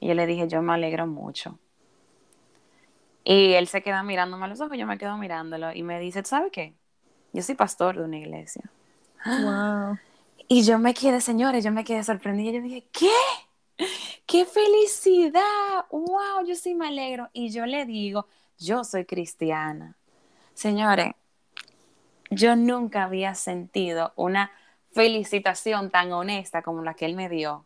Y 0.00 0.08
yo 0.08 0.14
le 0.14 0.26
dije, 0.26 0.48
yo 0.48 0.62
me 0.62 0.72
alegro 0.72 1.06
mucho. 1.06 1.58
Y 3.22 3.52
él 3.52 3.68
se 3.68 3.82
queda 3.82 4.02
mirándome 4.02 4.46
a 4.46 4.48
los 4.48 4.62
ojos, 4.62 4.78
yo 4.78 4.86
me 4.86 4.96
quedo 4.96 5.18
mirándolo 5.18 5.74
y 5.74 5.82
me 5.82 6.00
dice, 6.00 6.24
¿sabe 6.24 6.50
qué? 6.50 6.74
Yo 7.34 7.42
soy 7.42 7.54
pastor 7.54 7.98
de 7.98 8.04
una 8.04 8.16
iglesia. 8.16 8.62
Wow. 9.24 9.98
Y 10.50 10.62
yo 10.62 10.78
me 10.78 10.94
quedé, 10.94 11.20
señores, 11.20 11.62
yo 11.62 11.70
me 11.70 11.84
quedé 11.84 12.02
sorprendida. 12.02 12.52
Yo 12.52 12.62
dije, 12.62 12.88
¿qué? 12.90 13.84
¡Qué 14.24 14.46
felicidad! 14.46 15.84
¡Wow! 15.90 16.46
Yo 16.46 16.54
sí 16.54 16.74
me 16.74 16.88
alegro. 16.88 17.28
Y 17.34 17.50
yo 17.50 17.66
le 17.66 17.84
digo, 17.84 18.26
yo 18.58 18.82
soy 18.82 19.04
cristiana. 19.04 19.98
Señores, 20.54 21.12
yo 22.30 22.56
nunca 22.56 23.04
había 23.04 23.34
sentido 23.34 24.12
una 24.16 24.50
felicitación 24.92 25.90
tan 25.90 26.12
honesta 26.12 26.62
como 26.62 26.82
la 26.82 26.94
que 26.94 27.06
él 27.06 27.14
me 27.14 27.28
dio. 27.28 27.64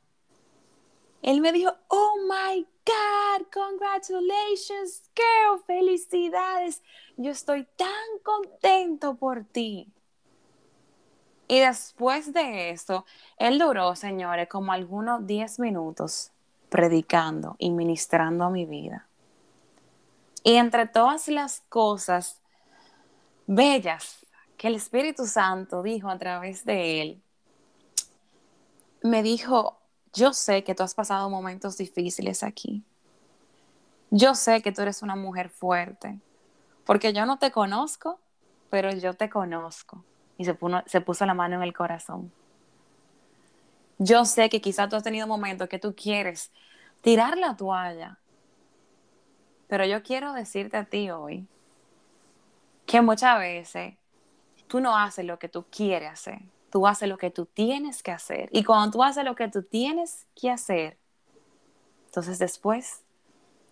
Él 1.22 1.40
me 1.40 1.52
dijo, 1.52 1.72
oh 1.88 2.16
my 2.28 2.66
God, 2.84 3.46
congratulations, 3.52 5.04
girl, 5.14 5.62
felicidades. 5.66 6.82
Yo 7.16 7.30
estoy 7.30 7.66
tan 7.76 7.88
contento 8.22 9.14
por 9.14 9.44
ti. 9.44 9.88
Y 11.46 11.60
después 11.60 12.32
de 12.32 12.70
eso, 12.70 13.04
él 13.36 13.58
duró, 13.58 13.94
señores, 13.94 14.48
como 14.48 14.72
algunos 14.72 15.26
10 15.26 15.60
minutos 15.60 16.32
predicando 16.70 17.56
y 17.58 17.70
ministrando 17.70 18.44
a 18.44 18.50
mi 18.50 18.64
vida. 18.64 19.06
Y 20.42 20.54
entre 20.54 20.86
todas 20.86 21.28
las 21.28 21.60
cosas 21.68 22.40
bellas 23.46 24.21
que 24.62 24.68
el 24.68 24.76
Espíritu 24.76 25.26
Santo 25.26 25.82
dijo 25.82 26.08
a 26.08 26.16
través 26.16 26.64
de 26.64 27.02
él, 27.02 27.22
me 29.02 29.24
dijo, 29.24 29.80
yo 30.12 30.32
sé 30.32 30.62
que 30.62 30.72
tú 30.76 30.84
has 30.84 30.94
pasado 30.94 31.28
momentos 31.28 31.76
difíciles 31.76 32.44
aquí. 32.44 32.84
Yo 34.12 34.36
sé 34.36 34.62
que 34.62 34.70
tú 34.70 34.82
eres 34.82 35.02
una 35.02 35.16
mujer 35.16 35.48
fuerte, 35.48 36.20
porque 36.84 37.12
yo 37.12 37.26
no 37.26 37.40
te 37.40 37.50
conozco, 37.50 38.20
pero 38.70 38.92
yo 38.92 39.14
te 39.14 39.28
conozco 39.28 40.04
y 40.38 40.44
se, 40.44 40.56
se 40.86 41.00
puso 41.00 41.26
la 41.26 41.34
mano 41.34 41.56
en 41.56 41.64
el 41.64 41.72
corazón. 41.72 42.30
Yo 43.98 44.24
sé 44.24 44.48
que 44.48 44.60
quizás 44.60 44.88
tú 44.88 44.94
has 44.94 45.02
tenido 45.02 45.26
momentos 45.26 45.68
que 45.68 45.80
tú 45.80 45.92
quieres 45.92 46.52
tirar 47.00 47.36
la 47.36 47.56
toalla, 47.56 48.20
pero 49.66 49.84
yo 49.86 50.04
quiero 50.04 50.32
decirte 50.32 50.76
a 50.76 50.84
ti 50.84 51.10
hoy 51.10 51.48
que 52.86 53.00
muchas 53.00 53.40
veces 53.40 53.96
tú 54.72 54.80
no 54.80 54.96
haces 54.96 55.26
lo 55.26 55.38
que 55.38 55.50
tú 55.50 55.66
quieres 55.70 56.10
hacer, 56.10 56.40
tú 56.70 56.86
haces 56.86 57.06
lo 57.06 57.18
que 57.18 57.30
tú 57.30 57.44
tienes 57.44 58.02
que 58.02 58.10
hacer. 58.10 58.48
Y 58.52 58.64
cuando 58.64 58.90
tú 58.90 59.02
haces 59.02 59.22
lo 59.22 59.34
que 59.34 59.46
tú 59.48 59.62
tienes 59.62 60.26
que 60.34 60.50
hacer, 60.50 60.96
entonces 62.06 62.38
después 62.38 63.02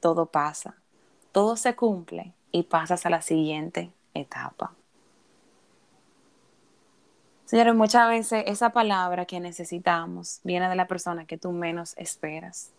todo 0.00 0.26
pasa, 0.26 0.76
todo 1.32 1.56
se 1.56 1.74
cumple 1.74 2.34
y 2.52 2.64
pasas 2.64 3.06
a 3.06 3.08
la 3.08 3.22
siguiente 3.22 3.90
etapa. 4.12 4.74
Señores, 7.46 7.74
muchas 7.74 8.06
veces 8.06 8.44
esa 8.46 8.68
palabra 8.68 9.24
que 9.24 9.40
necesitamos 9.40 10.40
viene 10.44 10.68
de 10.68 10.76
la 10.76 10.86
persona 10.86 11.24
que 11.24 11.38
tú 11.38 11.50
menos 11.52 11.96
esperas. 11.96 12.72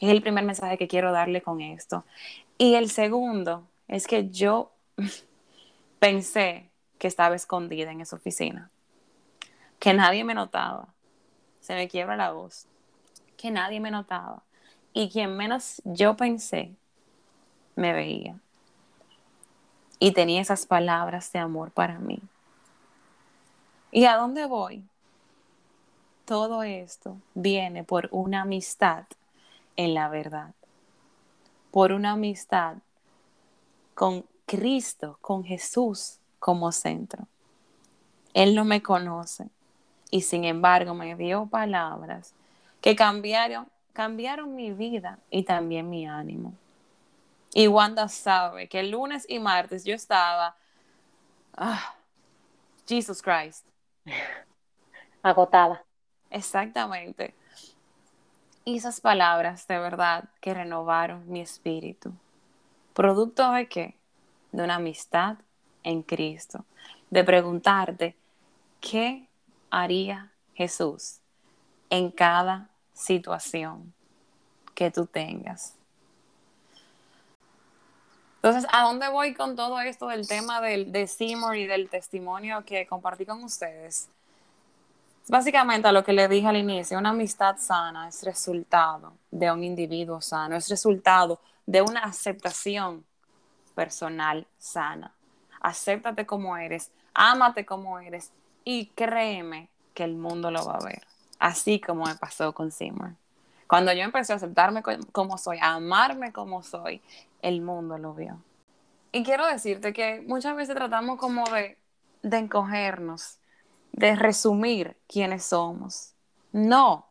Es 0.00 0.08
el 0.08 0.22
primer 0.22 0.46
mensaje 0.46 0.78
que 0.78 0.88
quiero 0.88 1.12
darle 1.12 1.42
con 1.42 1.60
esto. 1.60 2.06
Y 2.56 2.72
el 2.72 2.88
segundo 2.88 3.68
es 3.86 4.06
que 4.06 4.30
yo 4.30 4.72
pensé 5.98 6.71
que 7.02 7.08
estaba 7.08 7.34
escondida 7.34 7.90
en 7.90 8.00
esa 8.00 8.14
oficina, 8.14 8.70
que 9.80 9.92
nadie 9.92 10.22
me 10.22 10.34
notaba. 10.34 10.86
Se 11.60 11.74
me 11.74 11.88
quiebra 11.88 12.14
la 12.14 12.30
voz. 12.30 12.68
Que 13.36 13.50
nadie 13.50 13.80
me 13.80 13.90
notaba. 13.90 14.44
Y 14.92 15.10
quien 15.10 15.36
menos 15.36 15.82
yo 15.84 16.16
pensé, 16.16 16.70
me 17.74 17.92
veía. 17.92 18.38
Y 19.98 20.12
tenía 20.12 20.40
esas 20.40 20.64
palabras 20.64 21.32
de 21.32 21.40
amor 21.40 21.72
para 21.72 21.98
mí. 21.98 22.20
¿Y 23.90 24.04
a 24.04 24.14
dónde 24.14 24.46
voy? 24.46 24.84
Todo 26.24 26.62
esto 26.62 27.16
viene 27.34 27.82
por 27.82 28.08
una 28.12 28.42
amistad 28.42 29.06
en 29.74 29.94
la 29.94 30.08
verdad, 30.08 30.54
por 31.72 31.90
una 31.90 32.12
amistad 32.12 32.76
con 33.96 34.24
Cristo, 34.46 35.18
con 35.20 35.42
Jesús 35.42 36.20
como 36.42 36.72
centro. 36.72 37.28
Él 38.34 38.56
no 38.56 38.64
me 38.64 38.82
conoce 38.82 39.48
y 40.10 40.22
sin 40.22 40.44
embargo 40.44 40.92
me 40.92 41.14
dio 41.14 41.46
palabras 41.46 42.34
que 42.80 42.96
cambiaron, 42.96 43.68
cambiaron 43.92 44.56
mi 44.56 44.72
vida 44.72 45.20
y 45.30 45.44
también 45.44 45.88
mi 45.88 46.04
ánimo. 46.04 46.52
Y 47.54 47.68
Wanda 47.68 48.08
sabe 48.08 48.68
que 48.68 48.80
el 48.80 48.90
lunes 48.90 49.24
y 49.28 49.38
martes 49.38 49.84
yo 49.84 49.94
estaba, 49.94 50.56
ah, 51.56 51.94
Jesus 52.88 53.22
Christ, 53.22 53.64
Agotada. 55.22 55.84
Exactamente. 56.28 57.36
Y 58.64 58.78
esas 58.78 59.00
palabras 59.00 59.68
de 59.68 59.78
verdad 59.78 60.24
que 60.40 60.54
renovaron 60.54 61.30
mi 61.30 61.40
espíritu. 61.40 62.12
¿Producto 62.94 63.48
de 63.52 63.68
qué? 63.68 63.96
De 64.50 64.64
una 64.64 64.74
amistad 64.74 65.36
en 65.82 66.02
Cristo. 66.02 66.64
De 67.10 67.24
preguntarte, 67.24 68.16
¿qué 68.80 69.28
haría 69.70 70.32
Jesús 70.54 71.20
en 71.90 72.10
cada 72.10 72.70
situación 72.92 73.92
que 74.74 74.90
tú 74.90 75.06
tengas? 75.06 75.74
Entonces, 78.36 78.68
¿a 78.72 78.82
dónde 78.82 79.08
voy 79.08 79.34
con 79.34 79.54
todo 79.54 79.80
esto 79.80 80.08
del 80.08 80.26
tema 80.26 80.60
del, 80.60 80.90
de 80.90 81.06
Seymour 81.06 81.56
y 81.56 81.66
del 81.66 81.88
testimonio 81.88 82.64
que 82.64 82.86
compartí 82.86 83.24
con 83.24 83.44
ustedes? 83.44 84.08
Básicamente 85.28 85.86
a 85.86 85.92
lo 85.92 86.02
que 86.02 86.12
le 86.12 86.26
dije 86.26 86.48
al 86.48 86.56
inicio, 86.56 86.98
una 86.98 87.10
amistad 87.10 87.56
sana 87.58 88.08
es 88.08 88.24
resultado 88.24 89.12
de 89.30 89.52
un 89.52 89.62
individuo 89.62 90.20
sano, 90.20 90.56
es 90.56 90.68
resultado 90.68 91.40
de 91.64 91.82
una 91.82 92.00
aceptación 92.00 93.04
personal 93.76 94.44
sana. 94.58 95.14
Acéptate 95.62 96.26
como 96.26 96.56
eres, 96.56 96.90
ámate 97.14 97.64
como 97.64 97.98
eres 97.98 98.32
y 98.64 98.86
créeme 98.88 99.70
que 99.94 100.04
el 100.04 100.16
mundo 100.16 100.50
lo 100.50 100.64
va 100.64 100.74
a 100.74 100.84
ver, 100.84 101.02
así 101.38 101.80
como 101.80 102.04
me 102.04 102.14
pasó 102.16 102.52
con 102.52 102.70
Seymour. 102.70 103.14
Cuando 103.66 103.92
yo 103.92 104.02
empecé 104.02 104.34
a 104.34 104.36
aceptarme 104.36 104.82
como 105.12 105.38
soy, 105.38 105.58
a 105.58 105.74
amarme 105.74 106.32
como 106.32 106.62
soy, 106.62 107.00
el 107.40 107.62
mundo 107.62 107.96
lo 107.96 108.12
vio. 108.12 108.42
Y 109.12 109.24
quiero 109.24 109.46
decirte 109.46 109.92
que 109.92 110.20
muchas 110.26 110.56
veces 110.56 110.74
tratamos 110.74 111.18
como 111.18 111.44
de, 111.50 111.78
de 112.22 112.38
encogernos, 112.38 113.38
de 113.92 114.16
resumir 114.16 114.98
quiénes 115.06 115.44
somos. 115.44 116.14
No, 116.52 117.08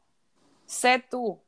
sé 0.65 1.03
tú 1.09 1.39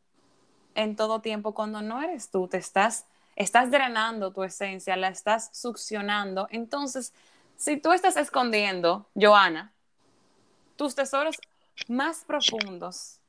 en 0.75 0.95
todo 0.95 1.21
tiempo. 1.21 1.53
Cuando 1.53 1.81
no 1.81 2.01
eres 2.01 2.29
tú, 2.29 2.47
te 2.47 2.57
estás, 2.57 3.05
estás 3.35 3.71
drenando 3.71 4.31
tu 4.31 4.43
esencia, 4.43 4.95
la 4.95 5.09
estás 5.09 5.49
succionando. 5.53 6.47
Entonces, 6.51 7.13
si 7.55 7.77
tú 7.77 7.91
estás 7.91 8.17
escondiendo, 8.17 9.09
Joana, 9.15 9.73
tus 10.75 10.95
tesoros 10.95 11.37
más 11.87 12.23
profundos, 12.25 13.19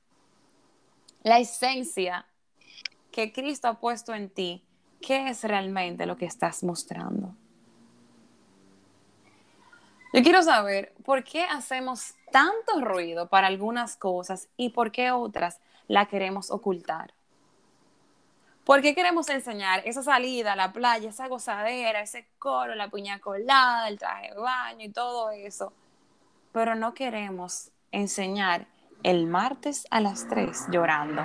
la 1.22 1.38
esencia 1.38 2.26
que 3.10 3.32
Cristo 3.32 3.68
ha 3.68 3.80
puesto 3.80 4.12
en 4.14 4.28
ti, 4.28 4.64
¿qué 5.00 5.28
es 5.28 5.44
realmente 5.44 6.06
lo 6.06 6.16
que 6.16 6.26
estás 6.26 6.62
mostrando? 6.64 7.34
Yo 10.12 10.22
quiero 10.22 10.42
saber 10.42 10.94
por 11.04 11.24
qué 11.24 11.44
hacemos 11.44 12.14
tanto 12.30 12.80
ruido 12.80 13.28
para 13.28 13.48
algunas 13.48 13.96
cosas 13.96 14.48
y 14.56 14.70
por 14.70 14.92
qué 14.92 15.10
otras 15.10 15.60
la 15.88 16.06
queremos 16.06 16.50
ocultar. 16.50 17.14
¿Por 18.64 18.80
qué 18.80 18.94
queremos 18.94 19.28
enseñar 19.28 19.82
esa 19.84 20.02
salida 20.02 20.54
a 20.54 20.56
la 20.56 20.72
playa, 20.72 21.10
esa 21.10 21.28
gozadera, 21.28 22.00
ese 22.00 22.26
coro, 22.38 22.74
la 22.74 22.88
piña 22.88 23.18
colada, 23.18 23.88
el 23.88 23.98
traje 23.98 24.30
de 24.30 24.40
baño 24.40 24.86
y 24.86 24.88
todo 24.90 25.30
eso? 25.30 25.74
Pero 26.50 26.74
no 26.74 26.94
queremos 26.94 27.70
enseñar 27.92 28.66
el 29.02 29.26
martes 29.26 29.86
a 29.90 30.00
las 30.00 30.26
3 30.28 30.68
llorando. 30.70 31.22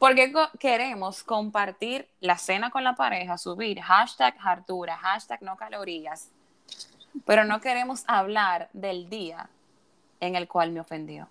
Porque 0.00 0.32
queremos 0.58 1.22
compartir 1.22 2.08
la 2.18 2.36
cena 2.36 2.70
con 2.70 2.82
la 2.82 2.96
pareja, 2.96 3.38
subir 3.38 3.80
hashtag 3.80 4.34
hartura, 4.42 4.96
hashtag 4.96 5.42
no 5.42 5.56
calorías, 5.56 6.32
pero 7.24 7.44
no 7.44 7.60
queremos 7.60 8.02
hablar 8.08 8.68
del 8.72 9.08
día 9.08 9.48
en 10.18 10.34
el 10.34 10.48
cual 10.48 10.72
me 10.72 10.80
ofendió. 10.80 11.28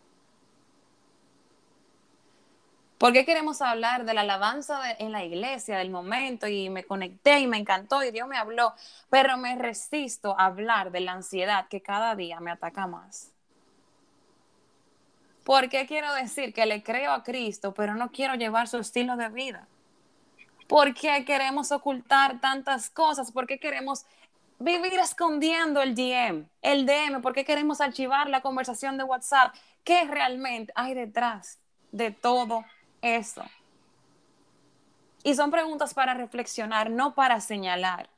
¿Por 2.97 3.13
qué 3.13 3.25
queremos 3.25 3.61
hablar 3.61 4.05
de 4.05 4.15
la 4.15 4.21
alabanza 4.21 4.81
en 4.97 5.11
la 5.11 5.23
iglesia, 5.23 5.77
del 5.77 5.91
momento, 5.91 6.47
y 6.47 6.69
me 6.69 6.83
conecté 6.83 7.39
y 7.39 7.47
me 7.47 7.57
encantó 7.57 8.03
y 8.03 8.09
Dios 8.09 8.27
me 8.27 8.37
habló, 8.37 8.73
pero 9.09 9.37
me 9.37 9.55
resisto 9.55 10.35
a 10.39 10.45
hablar 10.45 10.91
de 10.91 11.01
la 11.01 11.11
ansiedad 11.11 11.67
que 11.67 11.81
cada 11.81 12.15
día 12.15 12.39
me 12.39 12.49
ataca 12.49 12.87
más? 12.87 13.31
¿Por 15.43 15.69
qué 15.69 15.85
quiero 15.85 16.11
decir 16.13 16.53
que 16.53 16.65
le 16.65 16.81
creo 16.81 17.13
a 17.13 17.23
Cristo, 17.23 17.73
pero 17.73 17.93
no 17.93 18.11
quiero 18.11 18.33
llevar 18.33 18.67
su 18.67 18.79
estilo 18.79 19.15
de 19.15 19.29
vida? 19.29 19.67
¿Por 20.67 20.95
qué 20.95 21.23
queremos 21.23 21.71
ocultar 21.71 22.41
tantas 22.41 22.89
cosas? 22.89 23.31
¿Por 23.31 23.45
qué 23.45 23.59
queremos 23.59 24.05
vivir 24.57 24.99
escondiendo 24.99 25.83
el 25.83 25.93
DM, 25.93 26.49
el 26.63 26.85
DM? 26.87 27.21
¿Por 27.21 27.33
qué 27.33 27.45
queremos 27.45 27.79
archivar 27.79 28.27
la 28.27 28.41
conversación 28.41 28.97
de 28.97 29.03
WhatsApp? 29.03 29.55
¿Qué 29.83 30.03
realmente 30.05 30.73
hay 30.75 30.95
detrás 30.95 31.59
de 31.91 32.11
todo 32.11 32.65
eso? 33.01 33.43
Y 35.23 35.35
son 35.35 35.51
preguntas 35.51 35.93
para 35.93 36.13
reflexionar, 36.13 36.89
no 36.89 37.13
para 37.13 37.41
señalar. 37.41 38.09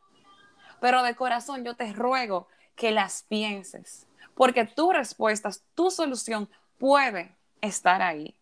Pero 0.80 1.04
de 1.04 1.16
corazón 1.16 1.64
yo 1.64 1.76
te 1.76 1.92
ruego 1.94 2.48
que 2.76 2.92
las 2.92 3.24
pienses, 3.24 4.08
porque 4.36 4.66
tu 4.66 4.92
respuesta, 4.92 5.50
tu 5.76 5.92
solución 5.92 6.50
puede 6.78 7.36
estar 7.62 8.02
ahí. 8.02 8.36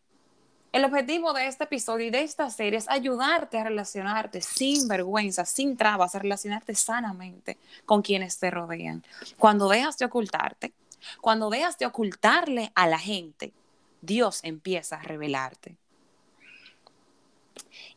El 0.72 0.86
objetivo 0.86 1.34
de 1.34 1.48
este 1.48 1.64
episodio 1.64 2.08
y 2.08 2.10
de 2.12 2.22
esta 2.22 2.50
serie 2.50 2.78
es 2.78 2.90
ayudarte 2.90 3.58
a 3.58 3.64
relacionarte 3.64 4.42
sin 4.42 4.88
vergüenza, 4.88 5.46
sin 5.46 5.78
trabas, 5.78 6.14
a 6.14 6.20
relacionarte 6.20 6.76
sanamente 6.76 7.58
con 7.86 8.02
quienes 8.02 8.38
te 8.38 8.52
rodean. 8.52 9.04
Cuando 9.40 9.70
dejas 9.70 9.98
de 9.98 10.06
ocultarte, 10.06 10.74
cuando 11.22 11.50
dejas 11.50 11.78
de 11.78 11.86
ocultarle 11.86 12.72
a 12.76 12.86
la 12.86 13.00
gente, 13.00 13.54
Dios 14.02 14.42
empieza 14.44 14.98
a 14.98 15.04
revelarte. 15.04 15.78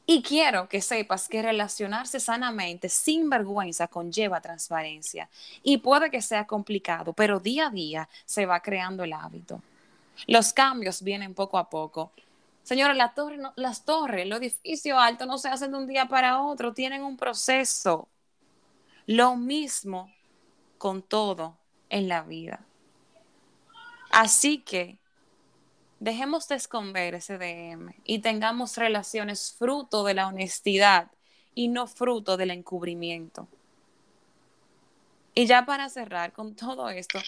Y 0.06 0.22
quiero 0.22 0.68
que 0.68 0.80
sepas 0.80 1.28
que 1.28 1.42
relacionarse 1.42 2.20
sanamente, 2.20 2.88
sin 2.88 3.30
vergüenza, 3.30 3.88
conlleva 3.88 4.40
transparencia. 4.40 5.28
Y 5.62 5.78
puede 5.78 6.10
que 6.10 6.22
sea 6.22 6.46
complicado, 6.46 7.12
pero 7.12 7.40
día 7.40 7.68
a 7.68 7.70
día 7.70 8.08
se 8.24 8.46
va 8.46 8.60
creando 8.60 9.04
el 9.04 9.12
hábito. 9.12 9.62
Los 10.26 10.52
cambios 10.52 11.02
vienen 11.02 11.34
poco 11.34 11.58
a 11.58 11.68
poco. 11.68 12.12
Señora, 12.62 12.94
la 12.94 13.14
torre, 13.14 13.38
las 13.56 13.84
torres, 13.84 14.26
los 14.26 14.38
edificios 14.40 14.98
altos 14.98 15.26
no 15.26 15.38
se 15.38 15.48
hacen 15.48 15.72
de 15.72 15.78
un 15.78 15.86
día 15.86 16.06
para 16.06 16.42
otro, 16.42 16.72
tienen 16.72 17.02
un 17.02 17.16
proceso. 17.16 18.08
Lo 19.06 19.36
mismo 19.36 20.12
con 20.78 21.02
todo 21.02 21.56
en 21.88 22.08
la 22.08 22.22
vida. 22.22 22.60
Así 24.10 24.58
que 24.58 24.99
dejemos 26.00 26.48
de 26.48 26.56
esconder 26.56 27.14
ese 27.14 27.38
DM 27.38 27.94
y 28.04 28.18
tengamos 28.18 28.76
relaciones 28.76 29.54
fruto 29.56 30.02
de 30.02 30.14
la 30.14 30.26
honestidad 30.26 31.10
y 31.54 31.68
no 31.68 31.86
fruto 31.86 32.36
del 32.36 32.50
encubrimiento. 32.50 33.46
Y 35.34 35.46
ya 35.46 35.64
para 35.64 35.88
cerrar 35.88 36.32
con 36.32 36.56
todo 36.56 36.90
esto, 36.90 37.20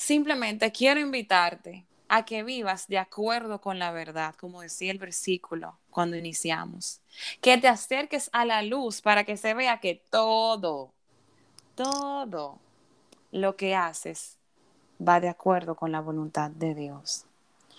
Simplemente 0.00 0.72
quiero 0.72 0.98
invitarte 0.98 1.84
a 2.08 2.24
que 2.24 2.42
vivas 2.42 2.88
de 2.88 2.96
acuerdo 2.96 3.60
con 3.60 3.78
la 3.78 3.92
verdad, 3.92 4.34
como 4.34 4.62
decía 4.62 4.90
el 4.90 4.98
versículo 4.98 5.78
cuando 5.90 6.16
iniciamos. 6.16 7.02
Que 7.42 7.58
te 7.58 7.68
acerques 7.68 8.30
a 8.32 8.46
la 8.46 8.62
luz 8.62 9.02
para 9.02 9.24
que 9.24 9.36
se 9.36 9.52
vea 9.52 9.78
que 9.78 10.02
todo, 10.10 10.94
todo 11.74 12.58
lo 13.30 13.56
que 13.56 13.74
haces 13.74 14.38
va 15.06 15.20
de 15.20 15.28
acuerdo 15.28 15.76
con 15.76 15.92
la 15.92 16.00
voluntad 16.00 16.50
de 16.50 16.74
Dios. 16.74 17.26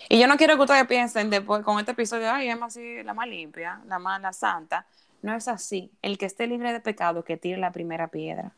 Y 0.09 0.19
yo 0.19 0.27
no 0.27 0.37
quiero 0.37 0.55
que 0.55 0.61
ustedes 0.61 0.87
piensen 0.87 1.29
después 1.29 1.63
con 1.63 1.79
este 1.79 1.91
episodio, 1.91 2.31
ay, 2.31 2.49
es 2.49 2.61
así, 2.61 3.03
la 3.03 3.13
más 3.13 3.27
limpia, 3.27 3.81
la 3.87 3.99
más 3.99 4.37
santa. 4.37 4.85
No 5.21 5.33
es 5.35 5.47
así. 5.47 5.91
El 6.01 6.17
que 6.17 6.25
esté 6.25 6.47
libre 6.47 6.73
de 6.73 6.79
pecado, 6.79 7.23
que 7.23 7.37
tire 7.37 7.57
la 7.57 7.71
primera 7.71 8.07
piedra. 8.07 8.51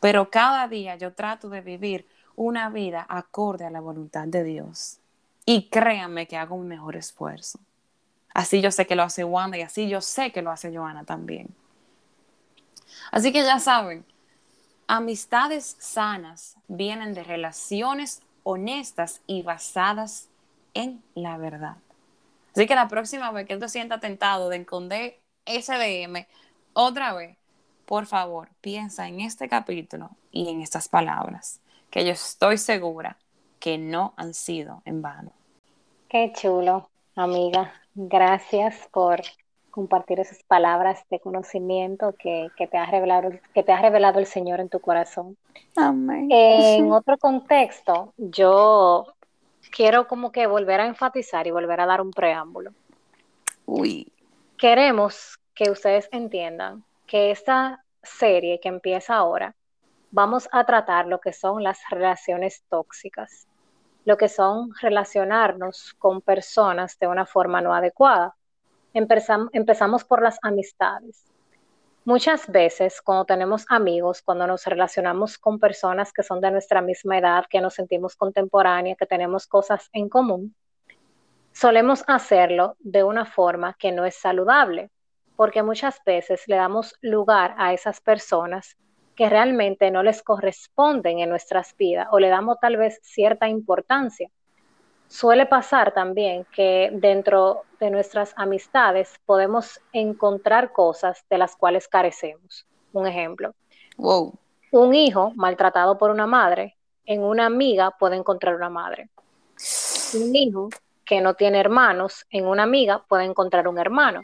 Pero 0.00 0.30
cada 0.30 0.66
día 0.68 0.96
yo 0.96 1.12
trato 1.12 1.48
de 1.48 1.60
vivir 1.60 2.06
una 2.36 2.70
vida 2.70 3.04
acorde 3.08 3.64
a 3.64 3.70
la 3.70 3.80
voluntad 3.80 4.26
de 4.26 4.44
Dios. 4.44 4.98
Y 5.44 5.68
créanme 5.68 6.26
que 6.26 6.36
hago 6.36 6.54
un 6.54 6.68
mejor 6.68 6.96
esfuerzo. 6.96 7.58
Así 8.34 8.60
yo 8.60 8.70
sé 8.70 8.86
que 8.86 8.94
lo 8.94 9.02
hace 9.02 9.24
Wanda 9.24 9.58
y 9.58 9.62
así 9.62 9.88
yo 9.88 10.00
sé 10.00 10.30
que 10.30 10.42
lo 10.42 10.50
hace 10.50 10.74
Joana 10.74 11.04
también. 11.04 11.48
Así 13.10 13.32
que 13.32 13.42
ya 13.42 13.58
saben, 13.58 14.04
amistades 14.86 15.76
sanas 15.78 16.56
vienen 16.68 17.14
de 17.14 17.24
relaciones 17.24 18.22
honestas 18.44 19.20
y 19.26 19.42
basadas 19.42 20.27
en 20.74 21.02
la 21.14 21.36
verdad. 21.36 21.76
Así 22.54 22.66
que 22.66 22.74
la 22.74 22.88
próxima 22.88 23.30
vez 23.30 23.46
que 23.46 23.54
tú 23.54 23.60
te 23.60 23.68
sientas 23.68 24.00
tentado 24.00 24.48
de 24.48 24.58
esconder 24.58 25.20
ese 25.44 25.74
DM, 25.74 26.26
otra 26.72 27.14
vez, 27.14 27.36
por 27.86 28.06
favor, 28.06 28.48
piensa 28.60 29.08
en 29.08 29.20
este 29.20 29.48
capítulo 29.48 30.10
y 30.30 30.48
en 30.50 30.60
estas 30.60 30.88
palabras 30.88 31.60
que 31.90 32.04
yo 32.04 32.12
estoy 32.12 32.58
segura 32.58 33.16
que 33.60 33.78
no 33.78 34.12
han 34.16 34.34
sido 34.34 34.82
en 34.84 35.02
vano. 35.02 35.32
Qué 36.08 36.32
chulo, 36.34 36.88
amiga. 37.16 37.72
Gracias 37.94 38.88
por 38.92 39.20
compartir 39.70 40.20
esas 40.20 40.42
palabras 40.44 41.04
de 41.10 41.20
conocimiento 41.20 42.14
que, 42.18 42.50
te, 42.56 42.76
ha 42.76 42.86
revelado, 42.86 43.30
que 43.54 43.62
te 43.62 43.72
ha 43.72 43.80
revelado 43.80 44.18
el 44.18 44.26
Señor 44.26 44.60
en 44.60 44.68
tu 44.68 44.80
corazón. 44.80 45.36
Amén. 45.76 46.28
En 46.30 46.90
otro 46.92 47.16
contexto, 47.18 48.12
yo 48.16 49.06
quiero 49.70 50.08
como 50.08 50.32
que 50.32 50.46
volver 50.46 50.80
a 50.80 50.86
enfatizar 50.86 51.46
y 51.46 51.50
volver 51.50 51.80
a 51.80 51.86
dar 51.86 52.00
un 52.00 52.10
preámbulo. 52.10 52.72
Uy. 53.66 54.12
Queremos 54.56 55.38
que 55.54 55.70
ustedes 55.70 56.08
entiendan 56.12 56.84
que 57.06 57.30
esta 57.30 57.84
serie 58.02 58.60
que 58.60 58.68
empieza 58.68 59.14
ahora 59.14 59.54
vamos 60.10 60.48
a 60.52 60.64
tratar 60.64 61.06
lo 61.06 61.20
que 61.20 61.32
son 61.32 61.62
las 61.62 61.80
relaciones 61.90 62.64
tóxicas, 62.68 63.46
lo 64.04 64.16
que 64.16 64.28
son 64.28 64.70
relacionarnos 64.80 65.94
con 65.98 66.22
personas 66.22 66.98
de 66.98 67.06
una 67.06 67.26
forma 67.26 67.60
no 67.60 67.74
adecuada. 67.74 68.34
Empezamos, 68.94 70.04
por 70.04 70.22
las 70.22 70.38
amistades. 70.42 71.24
Muchas 72.08 72.50
veces 72.50 73.02
cuando 73.02 73.26
tenemos 73.26 73.66
amigos, 73.68 74.22
cuando 74.22 74.46
nos 74.46 74.64
relacionamos 74.64 75.36
con 75.36 75.58
personas 75.58 76.10
que 76.10 76.22
son 76.22 76.40
de 76.40 76.50
nuestra 76.50 76.80
misma 76.80 77.18
edad, 77.18 77.44
que 77.50 77.60
nos 77.60 77.74
sentimos 77.74 78.16
contemporáneas, 78.16 78.96
que 78.96 79.04
tenemos 79.04 79.46
cosas 79.46 79.90
en 79.92 80.08
común, 80.08 80.54
solemos 81.52 82.04
hacerlo 82.06 82.76
de 82.78 83.04
una 83.04 83.26
forma 83.26 83.76
que 83.78 83.92
no 83.92 84.06
es 84.06 84.14
saludable, 84.14 84.90
porque 85.36 85.62
muchas 85.62 86.00
veces 86.02 86.44
le 86.46 86.56
damos 86.56 86.96
lugar 87.02 87.54
a 87.58 87.74
esas 87.74 88.00
personas 88.00 88.78
que 89.14 89.28
realmente 89.28 89.90
no 89.90 90.02
les 90.02 90.22
corresponden 90.22 91.18
en 91.18 91.28
nuestras 91.28 91.76
vidas 91.76 92.08
o 92.10 92.20
le 92.20 92.30
damos 92.30 92.56
tal 92.58 92.78
vez 92.78 93.00
cierta 93.02 93.50
importancia 93.50 94.30
suele 95.08 95.46
pasar 95.46 95.92
también 95.92 96.46
que 96.52 96.90
dentro 96.92 97.62
de 97.80 97.90
nuestras 97.90 98.32
amistades 98.36 99.18
podemos 99.26 99.80
encontrar 99.92 100.72
cosas 100.72 101.24
de 101.28 101.38
las 101.38 101.56
cuales 101.56 101.88
carecemos. 101.88 102.66
Un 102.92 103.06
ejemplo. 103.06 103.54
Wow. 103.96 104.34
Un 104.70 104.94
hijo 104.94 105.32
maltratado 105.34 105.98
por 105.98 106.10
una 106.10 106.26
madre, 106.26 106.76
en 107.06 107.22
una 107.22 107.46
amiga 107.46 107.90
puede 107.90 108.16
encontrar 108.16 108.54
una 108.54 108.68
madre. 108.68 109.08
Un 110.14 110.36
hijo 110.36 110.68
que 111.04 111.22
no 111.22 111.34
tiene 111.34 111.58
hermanos, 111.58 112.26
en 112.30 112.46
una 112.46 112.64
amiga 112.64 113.02
puede 113.08 113.24
encontrar 113.24 113.66
un 113.66 113.78
hermano. 113.78 114.22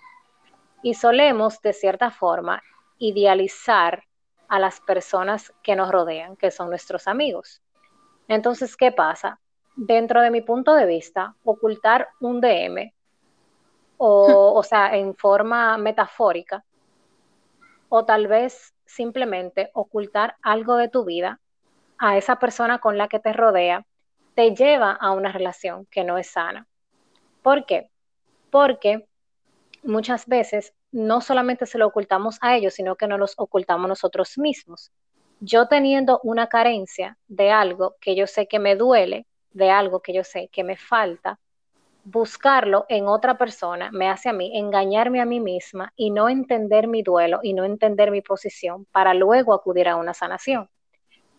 Y 0.82 0.92
solemos, 0.92 1.62
de 1.62 1.72
cierta 1.72 2.10
forma, 2.10 2.62
idealizar 2.98 4.04
a 4.48 4.58
las 4.58 4.80
personas 4.80 5.52
que 5.62 5.76
nos 5.76 5.90
rodean, 5.90 6.36
que 6.36 6.50
son 6.50 6.68
nuestros 6.68 7.08
amigos. 7.08 7.62
Entonces, 8.28 8.76
¿qué 8.76 8.92
pasa? 8.92 9.40
Dentro 9.76 10.22
de 10.22 10.30
mi 10.30 10.40
punto 10.40 10.74
de 10.74 10.86
vista, 10.86 11.34
ocultar 11.44 12.08
un 12.20 12.40
DM, 12.40 12.92
o, 13.96 14.52
o 14.54 14.62
sea, 14.62 14.96
en 14.96 15.14
forma 15.14 15.76
metafórica, 15.78 16.64
o 17.88 18.04
tal 18.04 18.26
vez 18.26 18.74
simplemente 18.86 19.70
ocultar 19.72 20.36
algo 20.42 20.76
de 20.76 20.88
tu 20.88 21.04
vida 21.04 21.40
a 21.98 22.16
esa 22.16 22.38
persona 22.38 22.78
con 22.78 22.98
la 22.98 23.08
que 23.08 23.18
te 23.18 23.32
rodea, 23.32 23.86
te 24.34 24.54
lleva 24.54 24.92
a 24.92 25.12
una 25.12 25.32
relación 25.32 25.86
que 25.86 26.04
no 26.04 26.18
es 26.18 26.28
sana. 26.28 26.66
¿Por 27.42 27.66
qué? 27.66 27.90
Porque 28.50 29.06
muchas 29.82 30.26
veces 30.26 30.74
no 30.92 31.20
solamente 31.20 31.66
se 31.66 31.78
lo 31.78 31.86
ocultamos 31.86 32.38
a 32.40 32.56
ellos, 32.56 32.74
sino 32.74 32.96
que 32.96 33.06
nos 33.06 33.18
los 33.18 33.34
ocultamos 33.36 33.88
nosotros 33.88 34.38
mismos. 34.38 34.92
Yo 35.40 35.66
teniendo 35.68 36.20
una 36.22 36.48
carencia 36.48 37.18
de 37.28 37.50
algo 37.50 37.96
que 38.00 38.14
yo 38.16 38.26
sé 38.26 38.46
que 38.46 38.58
me 38.58 38.76
duele, 38.76 39.26
de 39.54 39.70
algo 39.70 40.00
que 40.00 40.12
yo 40.12 40.22
sé 40.24 40.48
que 40.52 40.62
me 40.62 40.76
falta, 40.76 41.38
buscarlo 42.04 42.84
en 42.90 43.08
otra 43.08 43.38
persona 43.38 43.90
me 43.90 44.10
hace 44.10 44.28
a 44.28 44.34
mí 44.34 44.52
engañarme 44.54 45.22
a 45.22 45.24
mí 45.24 45.40
misma 45.40 45.92
y 45.96 46.10
no 46.10 46.28
entender 46.28 46.86
mi 46.86 47.02
duelo 47.02 47.40
y 47.42 47.54
no 47.54 47.64
entender 47.64 48.10
mi 48.10 48.20
posición 48.20 48.84
para 48.92 49.14
luego 49.14 49.54
acudir 49.54 49.88
a 49.88 49.96
una 49.96 50.12
sanación. 50.12 50.68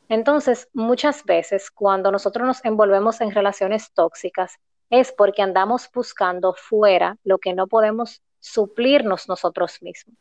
Entonces, 0.10 0.68
muchas 0.74 1.24
veces 1.24 1.70
cuando 1.72 2.12
nosotros 2.12 2.46
nos 2.46 2.66
envolvemos 2.66 3.22
en 3.22 3.32
relaciones 3.32 3.92
tóxicas 3.94 4.58
es 4.90 5.12
porque 5.12 5.42
andamos 5.42 5.90
buscando 5.94 6.54
fuera 6.54 7.18
lo 7.24 7.38
que 7.38 7.54
no 7.54 7.68
podemos 7.68 8.22
suplirnos 8.40 9.28
nosotros 9.28 9.82
mismos. 9.82 10.16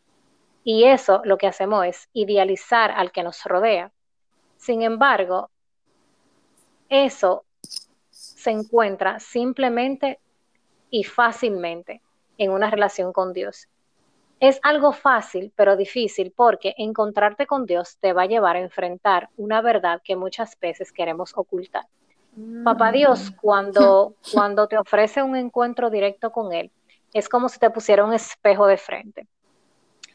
Y 0.62 0.84
eso 0.84 1.20
lo 1.24 1.36
que 1.36 1.46
hacemos 1.46 1.84
es 1.84 2.08
idealizar 2.14 2.90
al 2.90 3.12
que 3.12 3.22
nos 3.22 3.44
rodea. 3.44 3.92
Sin 4.56 4.80
embargo, 4.80 5.50
eso 6.88 7.44
se 8.44 8.50
encuentra 8.50 9.18
simplemente 9.20 10.18
y 10.90 11.04
fácilmente 11.04 12.02
en 12.36 12.50
una 12.50 12.70
relación 12.70 13.12
con 13.12 13.32
Dios. 13.32 13.68
Es 14.38 14.60
algo 14.62 14.92
fácil, 14.92 15.50
pero 15.56 15.76
difícil, 15.76 16.30
porque 16.36 16.74
encontrarte 16.76 17.46
con 17.46 17.64
Dios 17.64 17.96
te 18.00 18.12
va 18.12 18.22
a 18.22 18.26
llevar 18.26 18.56
a 18.56 18.60
enfrentar 18.60 19.30
una 19.38 19.62
verdad 19.62 20.02
que 20.04 20.14
muchas 20.14 20.58
veces 20.60 20.92
queremos 20.92 21.32
ocultar. 21.34 21.86
Papá 22.64 22.92
Dios, 22.92 23.30
mm. 23.30 23.36
cuando, 23.40 24.14
cuando 24.34 24.68
te 24.68 24.76
ofrece 24.76 25.22
un 25.22 25.36
encuentro 25.36 25.88
directo 25.88 26.30
con 26.30 26.52
Él, 26.52 26.70
es 27.14 27.30
como 27.30 27.48
si 27.48 27.58
te 27.58 27.70
pusiera 27.70 28.04
un 28.04 28.12
espejo 28.12 28.66
de 28.66 28.76
frente. 28.76 29.26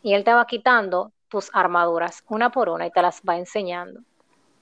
Y 0.03 0.13
Él 0.13 0.23
te 0.23 0.33
va 0.33 0.45
quitando 0.45 1.13
tus 1.29 1.49
armaduras 1.53 2.23
una 2.29 2.51
por 2.51 2.69
una 2.69 2.85
y 2.85 2.91
te 2.91 3.01
las 3.01 3.21
va 3.27 3.37
enseñando 3.37 4.01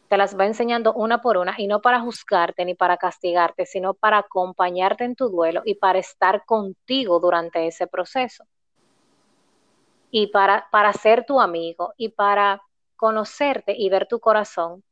te 0.07 0.17
las 0.17 0.37
va 0.37 0.45
enseñando 0.45 0.93
una 0.93 1.21
por 1.21 1.37
una 1.37 1.55
y 1.57 1.67
no 1.67 1.81
para 1.81 1.99
juzgarte 1.99 2.63
ni 2.65 2.75
para 2.75 2.97
castigarte, 2.97 3.65
sino 3.65 3.93
para 3.93 4.19
acompañarte 4.19 5.03
en 5.03 5.15
tu 5.15 5.29
duelo 5.29 5.61
y 5.65 5.75
para 5.75 5.99
estar 5.99 6.45
contigo 6.45 7.19
durante 7.19 7.67
ese 7.67 7.87
proceso. 7.87 8.45
Y 10.09 10.27
para, 10.27 10.67
para 10.71 10.93
ser 10.93 11.25
tu 11.25 11.41
amigo 11.41 11.93
y 11.97 12.09
para 12.09 12.61
conocerte 12.95 13.75
y 13.77 13.89
ver 13.89 14.07
tu 14.07 14.19
corazón 14.19 14.83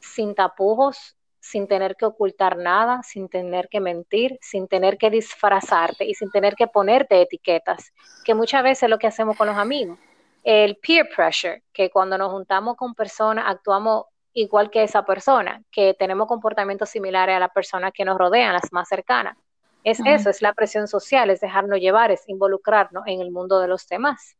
sin 0.00 0.34
tapujos, 0.34 1.16
sin 1.40 1.66
tener 1.66 1.96
que 1.96 2.04
ocultar 2.04 2.56
nada, 2.56 3.02
sin 3.02 3.28
tener 3.28 3.68
que 3.68 3.80
mentir, 3.80 4.38
sin 4.40 4.68
tener 4.68 4.98
que 4.98 5.10
disfrazarte 5.10 6.04
y 6.04 6.14
sin 6.14 6.30
tener 6.30 6.54
que 6.54 6.68
ponerte 6.68 7.20
etiquetas, 7.20 7.92
que 8.24 8.34
muchas 8.34 8.62
veces 8.62 8.84
es 8.84 8.90
lo 8.90 8.98
que 8.98 9.08
hacemos 9.08 9.36
con 9.36 9.48
los 9.48 9.56
amigos. 9.56 9.98
El 10.44 10.76
peer 10.76 11.08
pressure, 11.14 11.62
que 11.72 11.90
cuando 11.90 12.18
nos 12.18 12.30
juntamos 12.30 12.76
con 12.76 12.94
personas 12.94 13.44
actuamos 13.48 14.04
igual 14.34 14.70
que 14.70 14.82
esa 14.82 15.04
persona, 15.04 15.62
que 15.70 15.94
tenemos 15.94 16.26
comportamientos 16.26 16.90
similares 16.90 17.36
a 17.36 17.40
la 17.40 17.48
persona 17.48 17.92
que 17.92 18.04
nos 18.04 18.18
rodean, 18.18 18.52
las 18.52 18.72
más 18.72 18.88
cercanas. 18.88 19.36
Es 19.84 19.98
eso, 20.06 20.30
es 20.30 20.42
la 20.42 20.52
presión 20.52 20.86
social, 20.86 21.30
es 21.30 21.40
dejarnos 21.40 21.80
llevar, 21.80 22.12
es 22.12 22.28
involucrarnos 22.28 23.04
en 23.06 23.20
el 23.20 23.32
mundo 23.32 23.58
de 23.58 23.66
los 23.66 23.88
demás. 23.88 24.36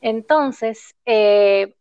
Entonces, 0.00 0.94
eh, 1.04 1.74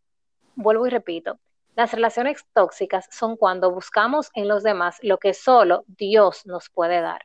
vuelvo 0.55 0.87
y 0.87 0.89
repito, 0.89 1.39
las 1.75 1.93
relaciones 1.93 2.43
tóxicas 2.53 3.07
son 3.11 3.37
cuando 3.37 3.71
buscamos 3.71 4.31
en 4.33 4.47
los 4.47 4.63
demás 4.63 4.97
lo 5.01 5.17
que 5.17 5.33
solo 5.33 5.83
Dios 5.87 6.45
nos 6.45 6.69
puede 6.69 7.01
dar. 7.01 7.21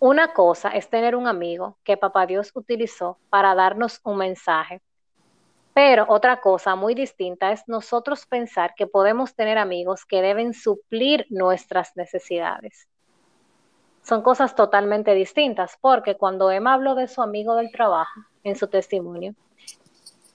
Una 0.00 0.32
cosa 0.32 0.70
es 0.70 0.88
tener 0.88 1.14
un 1.14 1.26
amigo 1.26 1.76
que 1.84 1.96
Papá 1.96 2.26
Dios 2.26 2.50
utilizó 2.54 3.18
para 3.30 3.54
darnos 3.54 4.00
un 4.04 4.16
mensaje, 4.16 4.80
pero 5.78 6.06
otra 6.08 6.40
cosa 6.40 6.74
muy 6.74 6.96
distinta 6.96 7.52
es 7.52 7.62
nosotros 7.68 8.26
pensar 8.26 8.74
que 8.76 8.88
podemos 8.88 9.36
tener 9.36 9.58
amigos 9.58 10.04
que 10.04 10.20
deben 10.20 10.52
suplir 10.52 11.24
nuestras 11.30 11.96
necesidades. 11.96 12.88
Son 14.02 14.22
cosas 14.22 14.56
totalmente 14.56 15.14
distintas, 15.14 15.78
porque 15.80 16.16
cuando 16.16 16.50
Emma 16.50 16.74
habló 16.74 16.96
de 16.96 17.06
su 17.06 17.22
amigo 17.22 17.54
del 17.54 17.70
trabajo 17.70 18.22
en 18.42 18.56
su 18.56 18.66
testimonio, 18.66 19.36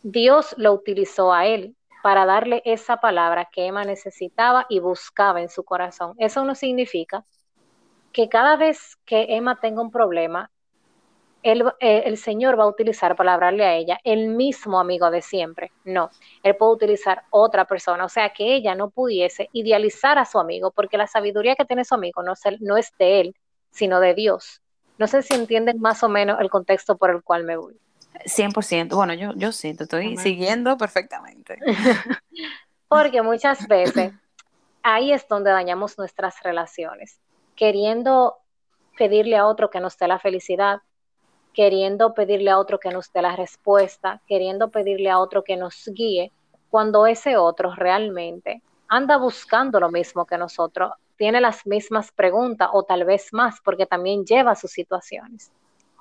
Dios 0.01 0.55
lo 0.57 0.71
utilizó 0.71 1.33
a 1.33 1.45
él 1.45 1.75
para 2.03 2.25
darle 2.25 2.61
esa 2.63 3.01
palabra 3.01 3.49
que 3.51 3.65
Emma 3.65 3.83
necesitaba 3.83 4.65
y 4.69 4.79
buscaba 4.79 5.41
en 5.41 5.49
su 5.49 5.65
corazón. 5.65 6.13
Eso 6.19 6.45
no 6.45 6.55
significa 6.55 7.25
que 8.13 8.29
cada 8.29 8.55
vez 8.55 8.95
que 9.05 9.25
Emma 9.35 9.59
tenga 9.59 9.81
un 9.81 9.91
problema, 9.91 10.51
eh, 11.43 12.03
el 12.05 12.17
Señor 12.17 12.57
va 12.57 12.63
a 12.63 12.67
utilizar 12.67 13.15
para 13.15 13.33
hablarle 13.33 13.65
a 13.65 13.75
ella 13.75 13.99
el 14.03 14.29
mismo 14.29 14.79
amigo 14.79 15.11
de 15.11 15.21
siempre. 15.21 15.71
No, 15.83 16.09
Él 16.41 16.55
puede 16.55 16.71
utilizar 16.73 17.23
otra 17.29 17.65
persona. 17.65 18.05
O 18.05 18.09
sea, 18.09 18.29
que 18.29 18.55
ella 18.55 18.75
no 18.75 18.89
pudiese 18.89 19.49
idealizar 19.51 20.17
a 20.17 20.25
su 20.25 20.39
amigo, 20.39 20.71
porque 20.71 20.97
la 20.97 21.07
sabiduría 21.07 21.55
que 21.55 21.65
tiene 21.65 21.85
su 21.85 21.95
amigo 21.95 22.23
no, 22.23 22.33
no 22.61 22.77
es 22.77 22.91
de 22.97 23.21
Él, 23.21 23.35
sino 23.71 23.99
de 23.99 24.13
Dios. 24.13 24.61
No 24.97 25.07
sé 25.07 25.21
si 25.21 25.33
entienden 25.33 25.81
más 25.81 26.03
o 26.03 26.09
menos 26.09 26.39
el 26.39 26.49
contexto 26.49 26.97
por 26.97 27.09
el 27.09 27.23
cual 27.23 27.43
me 27.43 27.57
voy. 27.57 27.77
100%. 28.25 28.95
Bueno, 28.95 29.13
yo, 29.13 29.33
yo 29.35 29.51
sí, 29.51 29.75
te 29.75 29.83
estoy 29.83 30.17
siguiendo 30.17 30.77
perfectamente. 30.77 31.57
porque 32.87 33.21
muchas 33.21 33.67
veces 33.67 34.13
ahí 34.83 35.11
es 35.11 35.27
donde 35.27 35.49
dañamos 35.49 35.97
nuestras 35.97 36.41
relaciones, 36.43 37.19
queriendo 37.55 38.37
pedirle 38.97 39.37
a 39.37 39.47
otro 39.47 39.69
que 39.69 39.79
nos 39.79 39.97
dé 39.97 40.07
la 40.07 40.19
felicidad, 40.19 40.81
queriendo 41.53 42.13
pedirle 42.13 42.49
a 42.49 42.59
otro 42.59 42.79
que 42.79 42.89
nos 42.89 43.11
dé 43.13 43.21
la 43.21 43.35
respuesta, 43.35 44.21
queriendo 44.27 44.69
pedirle 44.69 45.09
a 45.09 45.19
otro 45.19 45.43
que 45.43 45.55
nos 45.55 45.87
guíe, 45.87 46.31
cuando 46.69 47.05
ese 47.05 47.37
otro 47.37 47.73
realmente 47.75 48.61
anda 48.87 49.17
buscando 49.17 49.79
lo 49.79 49.89
mismo 49.89 50.25
que 50.25 50.37
nosotros, 50.37 50.91
tiene 51.15 51.39
las 51.39 51.65
mismas 51.65 52.11
preguntas 52.11 52.69
o 52.73 52.83
tal 52.83 53.05
vez 53.05 53.31
más, 53.31 53.59
porque 53.63 53.85
también 53.85 54.25
lleva 54.25 54.55
sus 54.55 54.71
situaciones. 54.71 55.51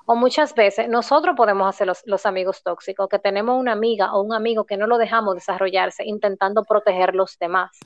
O 0.05 0.15
muchas 0.15 0.53
veces 0.53 0.89
nosotros 0.89 1.35
podemos 1.37 1.67
hacer 1.67 1.87
los, 2.05 2.25
amigos 2.25 2.61
tóxicos, 2.61 3.07
que 3.07 3.19
tenemos 3.19 3.57
una 3.57 3.71
amiga 3.71 4.13
o 4.13 4.21
un 4.21 4.33
amigo 4.33 4.65
que 4.65 4.75
no 4.75 4.85
lo 4.85 4.97
dejamos 4.97 5.35
desarrollarse 5.35 6.03
intentando 6.05 6.63
proteger 6.63 7.15
los 7.15 7.37
demás. 7.39 7.79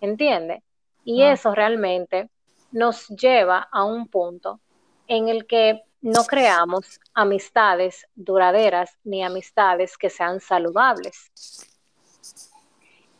¿Entiende? 0.00 0.62
Y 1.04 1.22
ah. 1.22 1.32
eso 1.32 1.54
realmente 1.54 2.28
nos 2.72 3.08
lleva 3.08 3.68
a 3.72 3.84
un 3.84 4.08
punto 4.08 4.60
en 5.06 5.28
el 5.28 5.46
que 5.46 5.82
no 6.00 6.24
creamos 6.24 7.00
amistades 7.14 8.06
duraderas 8.14 8.96
ni 9.04 9.22
amistades 9.24 9.96
que 9.96 10.10
sean 10.10 10.40
saludables. 10.40 11.30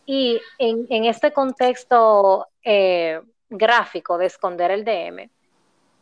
Y 0.04 0.40
en, 0.58 1.04
este 1.04 1.32
contexto 1.32 2.46
eh, 2.62 3.20
gráfico 3.48 4.18
de 4.18 4.26
esconder 4.26 4.70
el 4.70 4.84
DM, 4.84 5.28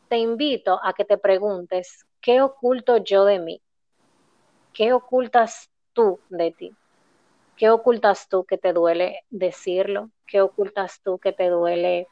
te 0.08 0.18
invito 0.18 0.78
a 0.82 0.92
que 0.92 1.04
te 1.06 1.16
preguntes, 1.16 2.04
¿qué 2.20 2.42
oculto 2.42 2.98
yo 2.98 3.24
de 3.24 3.38
mí? 3.38 3.62
¿qué 4.74 4.92
ocultas 4.92 5.70
tú 5.94 6.20
de 6.28 6.50
ti? 6.50 6.76
¿Qué 7.56 7.70
ocultas 7.70 8.28
tú 8.28 8.44
que 8.44 8.58
te 8.58 8.72
duele 8.72 9.20
decirlo? 9.30 10.10
¿Qué 10.26 10.42
ocultas 10.42 11.00
tú 11.02 11.18
que 11.18 11.32
te 11.32 11.48
duele 11.48 12.08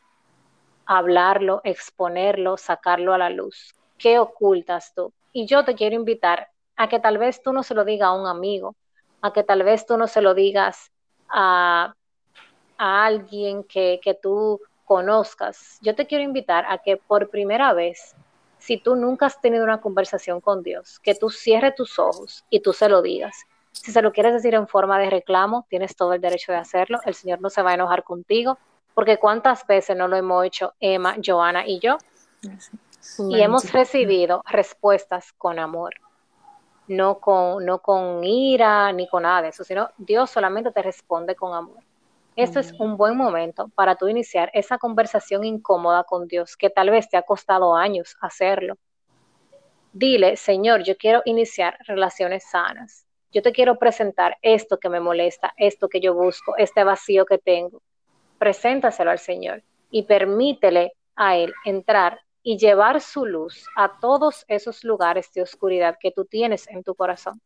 hablarlo, 0.87 1.61
exponerlo, 1.65 2.57
sacarlo 2.57 3.13
a 3.13 3.19
la 3.19 3.29
luz? 3.29 3.75
¿Qué 4.03 4.19
ocultas 4.19 4.93
tú? 4.97 5.13
Y 5.33 5.47
yo 5.47 5.65
te 5.65 5.77
quiero 5.77 5.95
invitar 5.95 6.49
a 6.77 6.89
que 6.89 6.99
tal 6.99 7.19
vez 7.19 7.41
tú 7.41 7.53
no 7.53 7.63
se 7.63 7.73
lo 7.73 7.85
digas 7.85 8.09
a 8.09 8.15
un 8.15 8.27
amigo, 8.27 8.75
a 9.21 9.33
que 9.33 9.45
tal 9.45 9.63
vez 9.63 9.87
tú 9.87 9.97
no 9.97 10.09
se 10.09 10.21
lo 10.21 10.35
digas 10.35 10.91
a, 11.29 11.95
alguien 12.77 13.63
que, 13.63 14.01
que 14.03 14.15
tú 14.15 14.61
conozcas. 14.85 15.79
Yo 15.83 15.95
te 15.95 16.09
quiero 16.09 16.25
invitar 16.25 16.65
a 16.69 16.79
que 16.79 16.97
por 16.97 17.31
primera 17.31 17.73
vez, 17.75 18.17
si 18.59 18.77
tú 18.77 18.97
nunca 18.97 19.27
has 19.27 19.41
tenido 19.41 19.63
una 19.63 19.81
conversación 19.81 20.41
con 20.41 20.65
Dios, 20.65 20.99
que 20.99 21.15
tú 21.15 21.31
cierres 21.31 21.77
tus 21.77 22.01
ojos 22.01 22.45
y 22.51 22.59
tú 22.59 22.73
se 22.73 22.89
lo 22.89 23.03
digas. 23.03 23.37
Si 23.71 23.93
se 23.93 24.03
lo 24.03 24.13
quieres 24.13 24.33
decir 24.33 24.55
en 24.55 24.67
forma 24.67 24.99
de 24.99 25.11
reclamo, 25.11 25.65
tienes 25.71 25.95
todo 25.95 26.13
el 26.13 26.21
derecho 26.21 26.51
de 26.51 26.59
hacerlo. 26.59 26.99
El 27.05 27.15
Señor 27.15 27.41
no 27.41 27.51
se 27.51 27.63
va 27.63 27.71
a 27.71 27.75
enojar 27.75 28.03
contigo, 28.03 28.59
porque 28.95 29.19
cuántas 29.19 29.65
veces 29.65 29.97
no 29.97 30.09
lo 30.09 30.17
hemos 30.17 30.45
hecho 30.45 30.75
Emma, 30.81 31.15
Joana 31.25 31.69
y 31.69 31.79
yo. 31.79 31.99
Y 33.31 33.41
hemos 33.41 33.73
recibido 33.73 34.43
respuestas 34.49 35.33
con 35.33 35.59
amor, 35.59 35.95
no 36.87 37.19
con, 37.19 37.65
no 37.65 37.81
con 37.81 38.23
ira 38.23 38.93
ni 38.93 39.09
con 39.09 39.25
nada 39.25 39.43
de 39.43 39.49
eso, 39.49 39.65
sino 39.65 39.91
Dios 39.99 40.31
solamente 40.31 40.71
te 40.71 40.83
responde 40.83 41.35
con 41.35 41.55
amor. 41.55 41.83
Este 42.35 42.61
es 42.61 42.73
un 42.79 42.97
buen 42.97 43.17
momento 43.17 43.71
para 43.75 43.97
tú 43.97 44.09
iniciar 44.09 44.51
esa 44.55 44.79
conversación 44.79 45.45
incómoda 45.45 46.05
con 46.05 46.29
Dios, 46.29 46.57
que 46.57 46.71
tal 46.71 46.91
vez 46.91 47.09
te 47.09 47.19
ha 47.19 47.23
costado 47.23 47.77
años 47.77 48.17
hacerlo. 48.23 48.79
Dile, 49.93 50.37
Señor, 50.37 50.83
yo 50.83 50.97
quiero 50.97 51.21
iniciar 51.27 51.77
relaciones 51.87 52.45
sanas. 52.51 53.05
Yo 53.33 53.43
te 53.43 53.53
quiero 53.53 53.79
presentar 53.79 54.39
esto 54.41 54.79
que 54.79 54.89
me 54.89 55.01
molesta, 55.01 55.53
esto 55.57 55.89
que 55.89 56.01
yo 56.01 56.15
busco, 56.15 56.57
este 56.57 56.85
vacío 56.85 57.27
que 57.27 57.39
tengo. 57.39 57.83
Preséntaselo 58.39 59.11
al 59.11 59.19
Señor 59.19 59.63
y 59.91 60.05
permítele 60.05 60.93
a 61.17 61.37
Él 61.37 61.53
entrar 61.65 62.21
y 62.43 62.59
llevar 62.59 63.01
su 63.01 63.27
luz 63.27 63.67
a 63.77 63.99
todos 64.01 64.45
esos 64.49 64.85
lugares 64.85 65.33
de 65.33 65.43
oscuridad 65.43 65.97
que 66.01 66.11
tú 66.11 66.25
tienes 66.25 66.69
en 66.69 66.83
tu 66.83 66.95
corazón. 66.95 67.41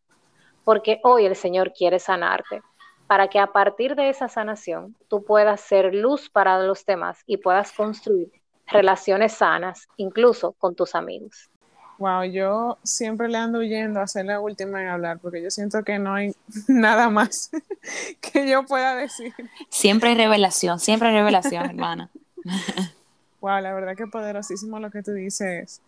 Porque 0.64 1.00
hoy 1.04 1.26
el 1.26 1.37
Señor 1.37 1.72
quiere 1.72 1.98
sanarte 1.98 2.62
para 3.06 3.28
que 3.28 3.38
a 3.38 3.48
partir 3.48 3.94
de 3.94 4.09
esa 4.09 4.28
sanación 4.28 4.96
tú 5.09 5.24
puedas 5.24 5.61
ser 5.61 5.94
luz 5.94 6.28
para 6.28 6.59
los 6.61 6.85
demás 6.85 7.20
y 7.26 7.37
puedas 7.37 7.72
construir 7.72 8.30
relaciones 8.66 9.32
sanas, 9.32 9.87
incluso 9.96 10.52
con 10.52 10.74
tus 10.74 10.94
amigos. 10.94 11.50
Wow, 11.98 12.24
yo 12.24 12.76
siempre 12.82 13.28
le 13.28 13.38
ando 13.38 13.61
huyendo 13.61 14.00
a 14.00 14.06
ser 14.06 14.26
la 14.26 14.40
última 14.40 14.82
en 14.82 14.88
hablar 14.88 15.18
porque 15.18 15.42
yo 15.42 15.50
siento 15.50 15.82
que 15.82 15.98
no 15.98 16.14
hay 16.14 16.32
nada 16.68 17.09
más 17.09 17.50
que 18.20 18.48
yo 18.48 18.64
pueda 18.66 18.94
decir. 18.96 19.32
Siempre 19.70 20.11
hay 20.11 20.16
revelación, 20.16 20.78
siempre 20.78 21.09
hay 21.09 21.14
revelación, 21.14 21.64
hermana. 21.64 22.11
wow, 23.40 23.61
la 23.61 23.72
verdad 23.72 23.96
que 23.96 24.07
poderosísimo 24.07 24.79
lo 24.79 24.90
que 24.90 25.03
tú 25.03 25.12
dices, 25.12 25.81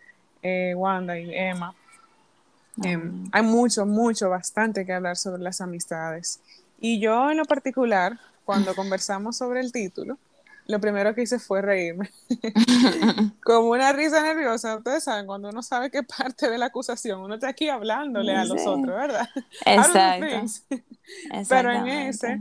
eh, 0.42 0.74
Wanda 0.76 1.18
y 1.18 1.34
Emma. 1.34 1.74
Em, 2.82 3.28
hay 3.32 3.42
mucho, 3.42 3.86
mucho, 3.86 4.30
bastante 4.30 4.86
que 4.86 4.92
hablar 4.92 5.16
sobre 5.16 5.42
las 5.42 5.60
amistades. 5.60 6.40
Y 6.80 7.00
yo 7.00 7.30
en 7.30 7.38
lo 7.38 7.44
particular, 7.44 8.18
cuando 8.44 8.74
conversamos 8.76 9.36
sobre 9.36 9.60
el 9.60 9.72
título, 9.72 10.18
lo 10.66 10.80
primero 10.80 11.14
que 11.14 11.22
hice 11.22 11.38
fue 11.38 11.62
reírme. 11.62 12.10
Como 13.42 13.70
una 13.70 13.92
risa 13.92 14.22
nerviosa. 14.22 14.76
Ustedes 14.76 15.02
saben, 15.02 15.26
cuando 15.26 15.48
uno 15.48 15.62
sabe 15.62 15.90
qué 15.90 16.02
parte 16.18 16.48
de 16.48 16.58
la 16.58 16.66
acusación, 16.66 17.20
uno 17.20 17.34
está 17.34 17.48
aquí 17.48 17.68
hablándole 17.68 18.36
a 18.36 18.44
los 18.44 18.66
otros, 18.66 18.94
¿verdad? 18.94 19.28
Exacto. 19.64 20.68
pero 21.48 21.72
en 21.72 21.88
ese, 21.88 22.40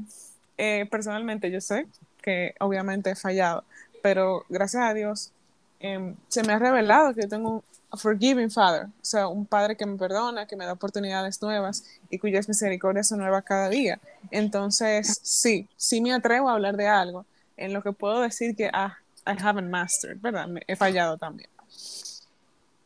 eh, 0.58 0.88
personalmente 0.92 1.50
yo 1.50 1.62
sé 1.62 1.88
que 2.22 2.54
obviamente 2.60 3.12
he 3.12 3.16
fallado, 3.16 3.64
pero 4.02 4.46
gracias 4.50 4.84
a 4.84 4.94
Dios 4.94 5.32
em, 5.80 6.16
se 6.28 6.44
me 6.44 6.54
ha 6.54 6.60
revelado 6.60 7.14
que 7.14 7.22
yo 7.22 7.30
tengo 7.30 7.50
un, 7.50 7.64
forgiving 7.98 8.52
father, 8.52 8.86
o 8.86 9.06
sea, 9.06 9.28
un 9.28 9.46
padre 9.46 9.78
que 9.78 9.86
me 9.86 9.98
perdona, 9.98 10.46
que 10.46 10.56
me 10.56 10.66
da 10.66 10.74
oportunidades 10.74 11.42
nuevas 11.42 11.86
y 12.10 12.20
cuyas 12.20 12.48
misericordias 12.48 13.08
son 13.08 13.20
nuevas 13.20 13.44
cada 13.44 13.70
día. 13.70 13.98
Entonces, 14.30 15.20
sí, 15.24 15.68
sí 15.78 16.02
me 16.02 16.14
atrevo 16.14 16.50
a 16.50 16.54
hablar 16.54 16.76
de 16.76 16.88
algo 16.88 17.26
en 17.56 17.74
lo 17.74 17.82
que 17.82 17.94
puedo 17.94 18.22
decir 18.22 18.56
que, 18.56 18.70
ah, 18.74 18.98
I 19.26 19.36
haven't 19.42 19.70
mastered, 19.70 20.20
¿verdad? 20.20 20.48
he 20.68 20.76
fallado 20.76 21.18
también. 21.18 21.50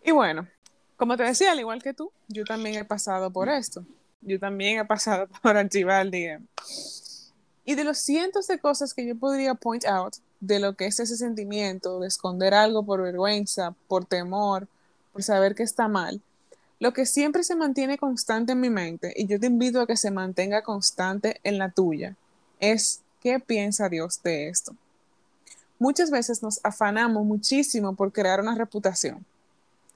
Y 0.04 0.12
bueno, 0.12 0.47
como 0.97 1.17
te 1.17 1.24
decía, 1.24 1.52
al 1.52 1.60
igual 1.60 1.82
que 1.82 1.93
tú, 1.93 2.12
yo 2.28 2.43
también 2.45 2.76
he 2.76 2.86
pasado 2.86 3.32
por 3.32 3.50
esto. 3.50 3.84
Yo 4.21 4.39
también 4.39 4.80
he 4.80 4.86
pasado 4.86 5.28
por 5.41 5.58
archivar 5.58 6.06
el 6.06 6.12
DM. 6.12 6.47
Y 7.65 7.76
de 7.76 7.84
los 7.84 7.97
cientos 7.97 8.47
de 8.47 8.60
cosas 8.60 8.93
que 8.93 9.06
yo 9.06 9.15
podría 9.15 9.54
point 9.54 9.86
out 9.86 10.15
de 10.41 10.60
lo 10.60 10.75
que 10.75 10.88
es 10.88 10.99
ese 10.99 11.15
sentimiento 11.15 11.99
de 11.99 12.08
esconder 12.08 12.54
algo 12.54 12.84
por 12.84 13.01
vergüenza, 13.01 13.73
por 13.88 14.06
temor, 14.06 14.67
por 15.13 15.23
saber 15.23 15.56
que 15.56 15.63
está 15.63 15.88
mal. 15.88 16.21
Lo 16.80 16.93
que 16.93 17.06
siempre 17.06 17.43
se 17.43 17.56
mantiene 17.56 17.97
constante 17.97 18.54
en 18.54 18.60
mi 18.60 18.71
mente, 18.71 19.13
y 19.15 19.27
yo 19.27 19.39
te 19.39 19.45
invito 19.45 19.80
a 19.80 19.88
que 19.88 19.95
se 19.95 20.12
mantenga 20.12 20.63
constante 20.63 21.39
en 21.43 21.60
la 21.60 21.69
tuya, 21.69 22.15
es 22.60 23.01
qué 23.21 23.39
piensa 23.39 23.88
Dios 23.88 24.21
de 24.23 24.49
esto. 24.49 24.75
Muchas 25.77 26.10
veces 26.10 26.41
nos 26.41 26.60
afanamos 26.63 27.23
muchísimo 27.23 27.95
por 27.95 28.12
crear 28.12 28.39
una 28.39 28.56
reputación. 28.56 29.23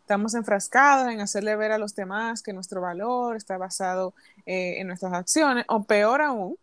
Estamos 0.01 0.35
enfrascados 0.35 1.11
en 1.11 1.21
hacerle 1.21 1.55
ver 1.55 1.71
a 1.71 1.79
los 1.79 1.95
demás 1.95 2.43
que 2.43 2.53
nuestro 2.53 2.81
valor 2.81 3.35
está 3.35 3.57
basado 3.57 4.13
eh, 4.45 4.75
en 4.77 4.85
nuestras 4.85 5.13
acciones, 5.13 5.65
o 5.67 5.83
peor 5.83 6.21
aún, 6.21 6.55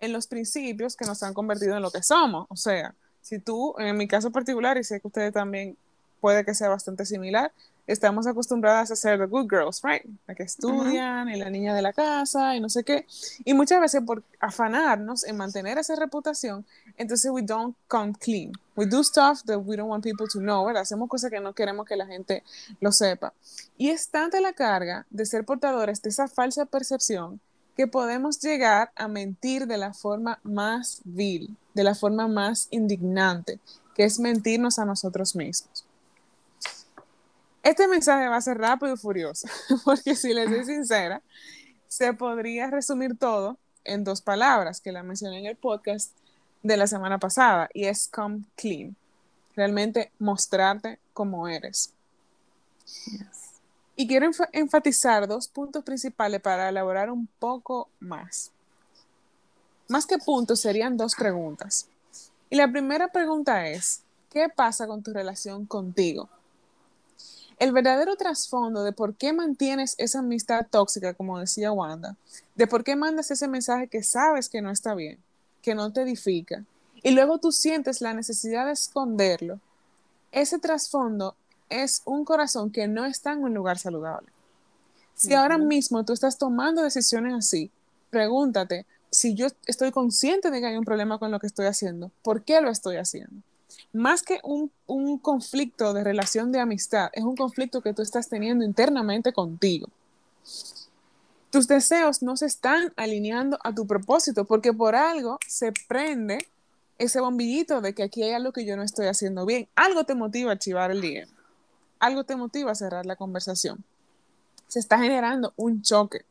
en 0.00 0.12
los 0.12 0.26
principios 0.26 0.96
que 0.96 1.04
nos 1.04 1.22
han 1.22 1.34
convertido 1.34 1.76
en 1.76 1.82
lo 1.82 1.92
que 1.92 2.02
somos. 2.02 2.46
O 2.50 2.56
sea, 2.56 2.94
si 3.22 3.38
tú, 3.38 3.74
en 3.78 3.96
mi 3.96 4.08
caso 4.08 4.30
particular, 4.30 4.78
y 4.78 4.84
sé 4.84 5.00
que 5.00 5.08
ustedes 5.08 5.32
también 5.32 5.76
puede 6.20 6.44
que 6.44 6.54
sea 6.54 6.68
bastante 6.68 7.06
similar, 7.06 7.52
estamos 7.88 8.26
acostumbradas 8.26 8.90
a 8.90 8.96
ser 8.96 9.18
the 9.18 9.24
good 9.24 9.48
girls, 9.48 9.80
right? 9.82 10.04
La 10.26 10.34
que 10.34 10.42
estudian 10.42 11.28
y 11.30 11.36
la 11.36 11.48
niña 11.48 11.74
de 11.74 11.80
la 11.80 11.92
casa 11.92 12.54
y 12.54 12.60
no 12.60 12.68
sé 12.68 12.84
qué. 12.84 13.06
Y 13.44 13.54
muchas 13.54 13.80
veces 13.80 14.02
por 14.04 14.22
afanarnos 14.40 15.24
en 15.24 15.36
mantener 15.36 15.78
esa 15.78 15.96
reputación, 15.96 16.66
entonces 16.98 17.30
we 17.30 17.42
don't 17.42 17.74
come 17.88 18.12
clean. 18.12 18.52
We 18.76 18.86
do 18.86 19.02
stuff 19.02 19.42
that 19.46 19.58
we 19.58 19.76
don't 19.76 19.88
want 19.88 20.04
people 20.04 20.26
to 20.30 20.38
know, 20.38 20.64
¿verdad? 20.66 20.82
Hacemos 20.82 21.08
cosas 21.08 21.30
que 21.30 21.40
no 21.40 21.54
queremos 21.54 21.86
que 21.86 21.96
la 21.96 22.06
gente 22.06 22.44
lo 22.80 22.92
sepa. 22.92 23.32
Y 23.78 23.88
es 23.88 24.08
tanta 24.08 24.40
la 24.40 24.52
carga 24.52 25.06
de 25.10 25.24
ser 25.24 25.44
portadores 25.44 26.02
de 26.02 26.10
esa 26.10 26.28
falsa 26.28 26.66
percepción 26.66 27.40
que 27.78 27.86
podemos 27.86 28.40
llegar 28.40 28.90
a 28.96 29.06
mentir 29.06 29.68
de 29.68 29.78
la 29.78 29.94
forma 29.94 30.40
más 30.42 31.00
vil, 31.04 31.56
de 31.74 31.84
la 31.84 31.94
forma 31.94 32.26
más 32.26 32.66
indignante, 32.72 33.60
que 33.94 34.02
es 34.02 34.18
mentirnos 34.18 34.80
a 34.80 34.84
nosotros 34.84 35.36
mismos. 35.36 35.86
Este 37.62 37.86
mensaje 37.86 38.26
va 38.26 38.34
a 38.34 38.40
ser 38.40 38.58
rápido 38.58 38.94
y 38.94 38.96
furioso, 38.96 39.46
porque 39.84 40.16
si 40.16 40.34
les 40.34 40.50
soy 40.50 40.64
sincera, 40.64 41.22
se 41.86 42.12
podría 42.14 42.68
resumir 42.68 43.16
todo 43.16 43.56
en 43.84 44.02
dos 44.02 44.22
palabras 44.22 44.80
que 44.80 44.90
la 44.90 45.04
mencioné 45.04 45.38
en 45.38 45.46
el 45.46 45.56
podcast 45.56 46.10
de 46.64 46.76
la 46.76 46.88
semana 46.88 47.20
pasada, 47.20 47.68
y 47.72 47.84
es 47.84 48.08
come 48.08 48.40
clean. 48.56 48.96
Realmente 49.54 50.10
mostrarte 50.18 50.98
como 51.12 51.46
eres. 51.46 51.92
Y 54.00 54.06
quiero 54.06 54.30
enfatizar 54.52 55.26
dos 55.26 55.48
puntos 55.48 55.82
principales 55.82 56.40
para 56.40 56.68
elaborar 56.68 57.10
un 57.10 57.26
poco 57.40 57.88
más. 57.98 58.52
Más 59.88 60.06
que 60.06 60.18
puntos, 60.18 60.60
serían 60.60 60.96
dos 60.96 61.16
preguntas. 61.16 61.88
Y 62.48 62.54
la 62.54 62.70
primera 62.70 63.08
pregunta 63.08 63.66
es, 63.66 64.02
¿qué 64.30 64.48
pasa 64.48 64.86
con 64.86 65.02
tu 65.02 65.12
relación 65.12 65.66
contigo? 65.66 66.28
el 67.58 67.72
verdadero 67.72 68.14
trasfondo 68.14 68.84
de 68.84 68.92
por 68.92 69.16
qué 69.16 69.32
mantienes 69.32 69.96
esa 69.98 70.20
amistad 70.20 70.66
tóxica, 70.70 71.14
como 71.14 71.40
decía 71.40 71.72
Wanda, 71.72 72.14
de 72.54 72.68
por 72.68 72.84
qué 72.84 72.94
mandas 72.94 73.32
ese 73.32 73.48
mensaje 73.48 73.88
que 73.88 74.04
sabes 74.04 74.48
que 74.48 74.62
no 74.62 74.70
está 74.70 74.94
bien, 74.94 75.18
que 75.60 75.74
no 75.74 75.92
te 75.92 76.02
edifica, 76.02 76.64
y 77.02 77.10
luego 77.10 77.38
tú 77.38 77.50
sientes 77.50 78.00
la 78.00 78.14
necesidad 78.14 78.66
de 78.66 78.72
esconderlo, 78.72 79.58
ese 80.30 80.60
trasfondo 80.60 81.34
es 81.68 82.02
un 82.04 82.24
corazón 82.24 82.70
que 82.70 82.88
no 82.88 83.04
está 83.04 83.32
en 83.32 83.44
un 83.44 83.54
lugar 83.54 83.78
saludable. 83.78 84.28
Si 85.14 85.34
ahora 85.34 85.58
mismo 85.58 86.04
tú 86.04 86.12
estás 86.12 86.38
tomando 86.38 86.82
decisiones 86.82 87.34
así, 87.34 87.70
pregúntate 88.10 88.86
si 89.10 89.34
yo 89.34 89.46
estoy 89.66 89.90
consciente 89.90 90.50
de 90.50 90.60
que 90.60 90.66
hay 90.66 90.76
un 90.76 90.84
problema 90.84 91.18
con 91.18 91.30
lo 91.30 91.40
que 91.40 91.46
estoy 91.46 91.66
haciendo, 91.66 92.10
¿por 92.22 92.44
qué 92.44 92.60
lo 92.60 92.70
estoy 92.70 92.96
haciendo? 92.96 93.42
más 93.92 94.22
que 94.22 94.40
un, 94.42 94.70
conflicto 95.18 95.92
de 95.92 96.04
relación 96.04 96.52
de 96.52 96.60
amistad, 96.60 97.10
es 97.12 97.24
un 97.24 97.36
conflicto 97.36 97.80
que 97.82 97.92
tú 97.92 98.02
estás 98.02 98.28
teniendo 98.28 98.64
internamente 98.64 99.32
contigo. 99.32 99.88
Tus 101.50 101.66
deseos 101.66 102.22
no 102.22 102.36
se 102.36 102.46
están 102.46 102.92
alineando 102.96 103.58
a 103.64 103.74
tu 103.74 103.86
propósito 103.86 104.44
porque 104.44 104.72
por 104.72 104.94
algo 104.94 105.38
se 105.46 105.72
prende 105.88 106.38
ese 106.98 107.20
bombillito 107.20 107.80
de 107.80 107.94
que 107.94 108.02
aquí 108.02 108.22
hay 108.22 108.32
algo 108.32 108.52
que 108.52 108.66
yo 108.66 108.76
no 108.76 108.82
estoy 108.82 109.06
haciendo 109.06 109.46
bien. 109.46 109.68
Algo 109.74 110.04
te 110.04 110.14
motiva 110.14 110.50
a 110.50 110.54
archivar 110.54 110.90
el 110.90 111.00
día. 111.00 111.26
Algo 112.00 112.24
te 112.24 112.36
motiva 112.36 112.72
a 112.72 112.76
cerrar 112.76 113.06
la 113.06 113.16
conversación. 113.16 113.84
Se 114.66 114.78
está 114.78 114.98
generando 114.98 115.52
un 115.56 115.82
choque. 115.82 116.24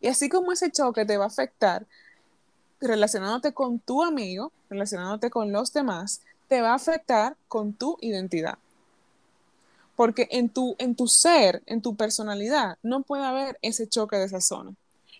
Y 0.00 0.08
así 0.08 0.28
como 0.28 0.52
ese 0.52 0.70
choque 0.70 1.04
te 1.04 1.16
va 1.16 1.24
a 1.24 1.28
afectar 1.28 1.86
relacionándote 2.80 3.52
con 3.52 3.78
tu 3.78 4.02
amigo, 4.02 4.52
relacionándote 4.68 5.30
con 5.30 5.52
los 5.52 5.72
demás, 5.72 6.20
te 6.48 6.60
va 6.60 6.72
a 6.72 6.76
afectar 6.76 7.36
con 7.48 7.72
tu 7.72 7.96
identidad. 8.00 8.58
Porque 9.96 10.28
en 10.30 10.48
tu, 10.48 10.74
en 10.78 10.94
tu 10.94 11.06
ser, 11.06 11.62
en 11.66 11.80
tu 11.80 11.96
personalidad, 11.96 12.78
no 12.82 13.02
puede 13.02 13.24
haber 13.24 13.58
ese 13.62 13.88
choque 13.88 14.16
de 14.16 14.24
esa 14.24 14.40
zona. 14.40 14.74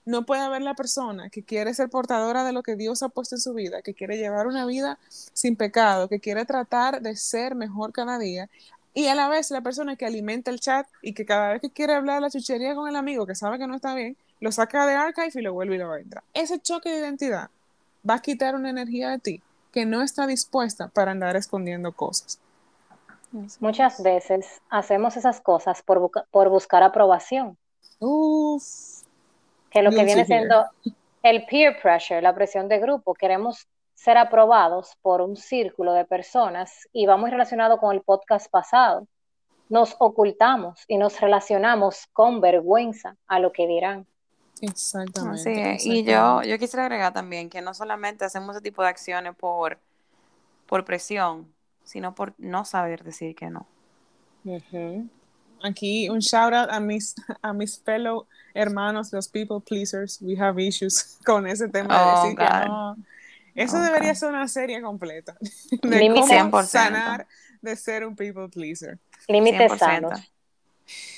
No 0.05 0.27
puede 0.27 0.43
haber 0.43 0.61
la 0.61 0.75
persona 0.75 1.31
que 1.31 1.43
quiere 1.43 1.73
ser 1.73 1.89
portadora 1.89 2.45
de 2.45 2.53
lo 2.53 2.63
que 2.63 2.77
Dios 2.77 3.03
ha 3.03 3.09
puesto 3.09 3.37
en 3.37 3.41
su 3.41 3.55
vida, 3.55 3.81
que 3.81 3.95
quiere 3.95 4.19
llevar 4.19 4.47
una 4.47 4.67
vida 4.67 4.99
sin 5.09 5.57
pecado, 5.57 6.09
que 6.09 6.21
quiere 6.21 6.45
tratar 6.45 7.01
de 7.01 7.17
ser 7.17 7.55
mejor 7.55 7.93
cada 7.93 8.19
día, 8.19 8.51
y 8.95 9.09
a 9.09 9.15
la 9.15 9.29
vez 9.29 9.51
la 9.51 9.61
persona 9.61 9.97
que 9.97 10.07
alimenta 10.07 10.51
el 10.51 10.61
chat 10.61 10.87
y 11.03 11.13
que 11.13 11.27
cada 11.27 11.53
vez 11.53 11.61
que 11.61 11.71
quiere 11.71 11.95
hablar 11.95 12.23
la 12.23 12.31
chuchería 12.31 12.75
con 12.75 12.89
el 12.89 12.97
amigo 12.97 13.27
que 13.27 13.35
sabe 13.35 13.59
que 13.59 13.67
no 13.67 13.75
está 13.75 13.95
bien, 13.95 14.17
lo 14.41 14.53
saca 14.53 14.87
de 14.87 14.95
archive 14.95 15.33
y 15.35 15.43
lo 15.43 15.53
vuelve 15.53 15.75
y 15.75 15.79
lo 15.79 15.97
entra. 15.97 16.23
Ese 16.33 16.61
choque 16.61 16.91
de 16.91 16.99
identidad 16.99 17.51
va 18.09 18.15
a 18.15 18.23
quitar 18.23 18.55
una 18.55 18.71
energía 18.71 19.11
de 19.11 19.19
ti 19.19 19.43
que 19.73 19.85
no 19.85 20.03
está 20.03 20.27
dispuesta 20.27 20.89
para 20.89 21.11
andar 21.11 21.35
escondiendo 21.35 21.93
cosas. 21.93 22.39
Muchas 23.59 24.01
veces 24.01 24.61
hacemos 24.71 25.17
esas 25.17 25.41
cosas 25.41 25.83
por, 25.83 26.11
por 26.31 26.49
buscar 26.49 26.85
aprobación. 26.85 27.57
Uf, 27.99 28.63
que 29.71 29.83
lo 29.83 29.91
que 29.91 30.05
viene 30.05 30.25
siendo 30.25 30.67
el 31.25 31.45
peer 31.47 31.81
pressure, 31.83 32.23
la 32.23 32.33
presión 32.33 32.69
de 32.69 32.79
grupo. 32.79 33.15
Queremos 33.15 33.67
ser 33.95 34.19
aprobados 34.19 34.97
por 35.03 35.21
un 35.21 35.37
círculo 35.37 35.93
de 35.93 36.05
personas 36.05 36.89
y 36.93 37.07
va 37.07 37.17
muy 37.17 37.31
relacionado 37.31 37.79
con 37.79 37.95
el 37.95 38.03
podcast 38.03 38.51
pasado. 38.51 39.07
Nos 39.69 39.97
ocultamos 39.99 40.85
y 40.89 40.99
nos 40.99 41.21
relacionamos 41.21 42.07
con 42.13 42.41
vergüenza 42.41 43.17
a 43.27 43.39
lo 43.39 43.53
que 43.53 43.67
dirán. 43.67 44.07
Exactamente. 44.61 45.79
Y 45.81 46.05
yo, 46.05 46.43
yo 46.43 46.59
quisiera 46.59 46.85
agregar 46.85 47.13
también 47.13 47.51
que 47.51 47.61
no 47.61 47.75
solamente 47.75 48.25
hacemos 48.25 48.57
ese 48.57 48.63
tipo 48.63 48.83
de 48.83 48.89
acciones 48.89 49.35
por, 49.37 49.79
por 50.67 50.85
presión, 50.85 51.53
sino 51.83 52.15
por 52.15 52.35
no 52.39 52.65
saber 52.65 53.05
decir 53.05 53.35
que 53.35 53.51
no. 53.51 53.67
Aquí 55.63 56.11
un 56.11 56.19
shout 56.19 56.53
out 56.53 56.71
a 56.71 56.79
mis, 56.79 57.15
a 57.43 57.53
mis 57.53 57.81
fellow 57.81 58.27
hermanos, 58.55 59.13
los 59.13 59.29
people 59.29 59.61
pleasers. 59.61 60.21
We 60.21 60.37
have 60.37 60.63
issues 60.63 61.19
con 61.25 61.47
ese 61.47 61.69
tema 61.69 61.99
de 61.99 62.05
oh, 62.05 62.23
decir 62.23 62.39
que 62.39 62.45
no. 62.45 62.97
Eso 63.55 63.81
debería 63.81 64.15
ser 64.15 64.31
una 64.31 64.49
serie 64.49 64.83
completa. 64.83 65.37
De 65.83 66.09
cómo 66.09 66.63
sanar 66.63 67.27
de 67.65 67.77
ser 67.77 68.07
un 68.07 68.15
people 68.15 68.49
pleaser. 68.49 68.99
Límites 69.27 69.79
sanos. 69.79 70.21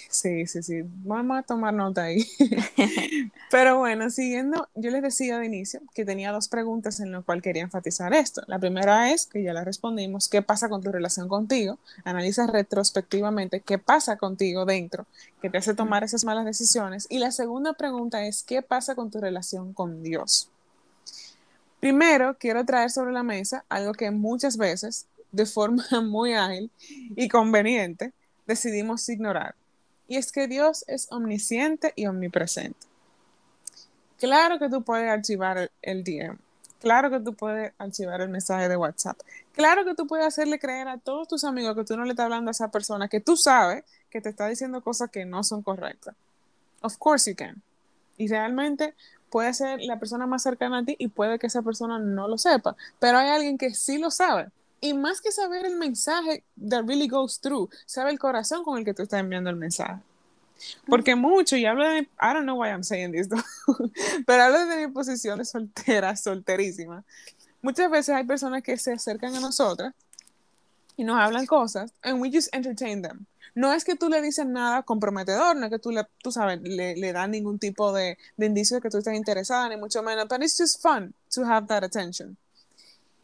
Sí, 0.09 0.47
sí, 0.47 0.63
sí. 0.63 0.83
Vamos 0.85 1.39
a 1.39 1.43
tomar 1.43 1.75
nota 1.75 2.05
ahí. 2.05 2.25
Pero 3.51 3.79
bueno, 3.79 4.09
siguiendo, 4.09 4.69
yo 4.75 4.91
les 4.91 5.03
decía 5.03 5.39
de 5.39 5.47
inicio 5.47 5.81
que 5.93 6.05
tenía 6.05 6.33
dos 6.33 6.49
preguntas 6.49 7.01
en 7.01 7.13
las 7.13 7.25
cuales 7.25 7.43
quería 7.43 7.63
enfatizar 7.63 8.15
esto. 8.15 8.43
La 8.47 8.59
primera 8.59 9.13
es, 9.13 9.27
que 9.27 9.43
ya 9.43 9.53
la 9.53 9.65
respondimos, 9.65 10.29
¿qué 10.29 10.41
pasa 10.41 10.69
con 10.69 10.83
tu 10.83 10.91
relación 10.91 11.29
contigo? 11.29 11.79
Analiza 12.05 12.47
retrospectivamente 12.47 13.61
qué 13.61 13.79
pasa 13.79 14.17
contigo 14.17 14.65
dentro, 14.65 15.05
que 15.43 15.51
te 15.51 15.59
hace 15.59 15.75
tomar 15.75 16.05
esas 16.05 16.25
malas 16.25 16.47
decisiones. 16.47 17.07
Y 17.11 17.19
la 17.19 17.33
segunda 17.33 17.75
pregunta 17.75 18.25
es, 18.25 18.43
¿qué 18.43 18.63
pasa 18.63 18.95
con 18.95 19.11
tu 19.11 19.21
relación 19.21 19.75
con 19.75 20.03
Dios? 20.03 20.49
Primero, 21.81 22.37
quiero 22.39 22.65
traer 22.65 22.91
sobre 22.91 23.13
la 23.13 23.23
mesa 23.23 23.65
algo 23.69 23.93
que 23.93 24.11
muchas 24.11 24.57
veces, 24.57 25.07
de 25.33 25.47
forma 25.47 25.85
muy 26.03 26.35
ágil 26.35 26.71
y 27.15 27.29
conveniente, 27.29 28.13
decidimos 28.47 29.09
ignorar 29.09 29.55
y 30.09 30.17
es 30.17 30.33
que 30.33 30.47
Dios 30.47 30.85
es 30.87 31.09
omnisciente 31.11 31.93
y 31.97 32.07
omnipresente. 32.07 32.79
Claro 34.19 34.59
que 34.59 34.69
tú 34.69 34.83
puedes 34.83 35.11
archivar 35.11 35.71
el 35.83 36.05
DM. 36.05 36.39
Claro 36.81 37.11
que 37.11 37.21
tú 37.21 37.35
puedes 37.35 37.73
archivar 37.79 38.21
el 38.21 38.29
mensaje 38.29 38.69
de 38.69 38.77
WhatsApp. 38.77 39.19
Claro 39.53 39.85
que 39.85 39.95
tú 39.95 40.07
puedes 40.07 40.27
hacerle 40.27 40.59
creer 40.59 40.89
a 40.89 40.99
todos 40.99 41.27
tus 41.27 41.45
amigos 41.45 41.75
que 41.75 41.85
tú 41.85 41.97
no 41.97 42.05
le 42.05 42.11
estás 42.11 42.25
hablando 42.25 42.51
a 42.51 42.53
esa 42.53 42.71
persona 42.71 43.09
que 43.09 43.21
tú 43.21 43.37
sabes 43.37 43.85
que 44.11 44.21
te 44.21 44.29
está 44.29 44.47
diciendo 44.47 44.83
cosas 44.83 45.11
que 45.11 45.25
no 45.25 45.43
son 45.43 45.63
correctas. 45.63 46.15
Of 46.83 46.97
course 46.99 47.31
you 47.31 47.37
can. 47.37 47.63
Y 48.17 48.29
realmente 48.29 48.95
puede 49.37 49.53
ser 49.53 49.83
la 49.83 49.99
persona 49.99 50.27
más 50.27 50.43
cercana 50.43 50.79
a 50.79 50.83
ti 50.83 50.97
y 50.99 51.09
puede 51.09 51.39
que 51.39 51.49
esa 51.49 51.61
persona 51.61 51.99
no 51.99 52.27
lo 52.27 52.39
sepa. 52.39 52.75
Pero 52.99 53.19
hay 53.19 53.29
alguien 53.29 53.59
que 53.59 53.75
sí 53.75 53.99
lo 53.99 54.11
sabe 54.11 54.49
y 54.81 54.95
más 54.95 55.21
que 55.21 55.31
saber 55.31 55.67
el 55.67 55.77
mensaje 55.77 56.43
that 56.71 56.85
really 56.87 57.07
goes 57.07 57.39
through, 57.39 57.69
sabe 57.85 58.13
el 58.13 58.19
corazón 58.19 58.65
con 58.65 58.79
el 58.79 58.85
que 58.87 58.95
tú 58.95 59.03
estás 59.03 59.21
enviando 59.21 59.51
el 59.51 59.57
mensaje. 59.57 60.01
Porque 60.87 61.15
mucho, 61.15 61.55
y 61.55 61.67
hablo 61.67 61.87
de, 61.87 61.99
I 61.99 62.33
don't 62.33 62.45
know 62.45 62.59
why 62.59 62.71
I'm 62.71 62.83
saying 62.83 63.13
this, 63.13 63.29
pero 64.27 64.43
hablo 64.43 64.65
de 64.65 64.87
mi 64.87 64.91
posición 64.91 65.37
de 65.37 65.45
soltera, 65.45 66.17
solterísima. 66.17 67.05
Muchas 67.61 67.91
veces 67.91 68.15
hay 68.15 68.25
personas 68.25 68.63
que 68.63 68.79
se 68.79 68.95
acercan 68.95 69.35
a 69.35 69.41
nosotras 69.41 69.93
y 70.97 71.05
nos 71.05 71.21
hablan 71.21 71.45
cosas, 71.45 71.93
and 72.03 72.23
we 72.23 72.31
just 72.33 72.49
entertain 72.55 73.03
them. 73.03 73.27
No 73.57 73.73
es 73.73 73.85
que 73.85 73.97
tú 73.97 74.11
le 74.11 74.21
dices 74.21 74.47
nada 74.47 74.83
comprometedor, 74.83 75.57
no 75.57 75.65
es 75.65 75.73
que 75.73 75.79
tú, 75.79 75.91
le, 75.91 76.07
tú 76.23 76.31
sabes, 76.31 76.61
le, 76.61 76.95
le 76.95 77.13
das 77.13 77.27
ningún 77.27 77.59
tipo 77.59 77.91
de, 77.91 78.19
de 78.37 78.47
indicio 78.47 78.77
de 78.77 78.83
que 78.83 78.91
tú 78.91 78.99
estás 78.99 79.15
interesada, 79.15 79.67
ni 79.71 79.79
mucho 79.79 80.03
menos, 80.03 80.29
but 80.29 80.43
it's 80.43 80.59
just 80.59 80.83
fun 80.83 81.15
to 81.35 81.43
have 81.43 81.67
that 81.67 81.83
attention. 81.83 82.37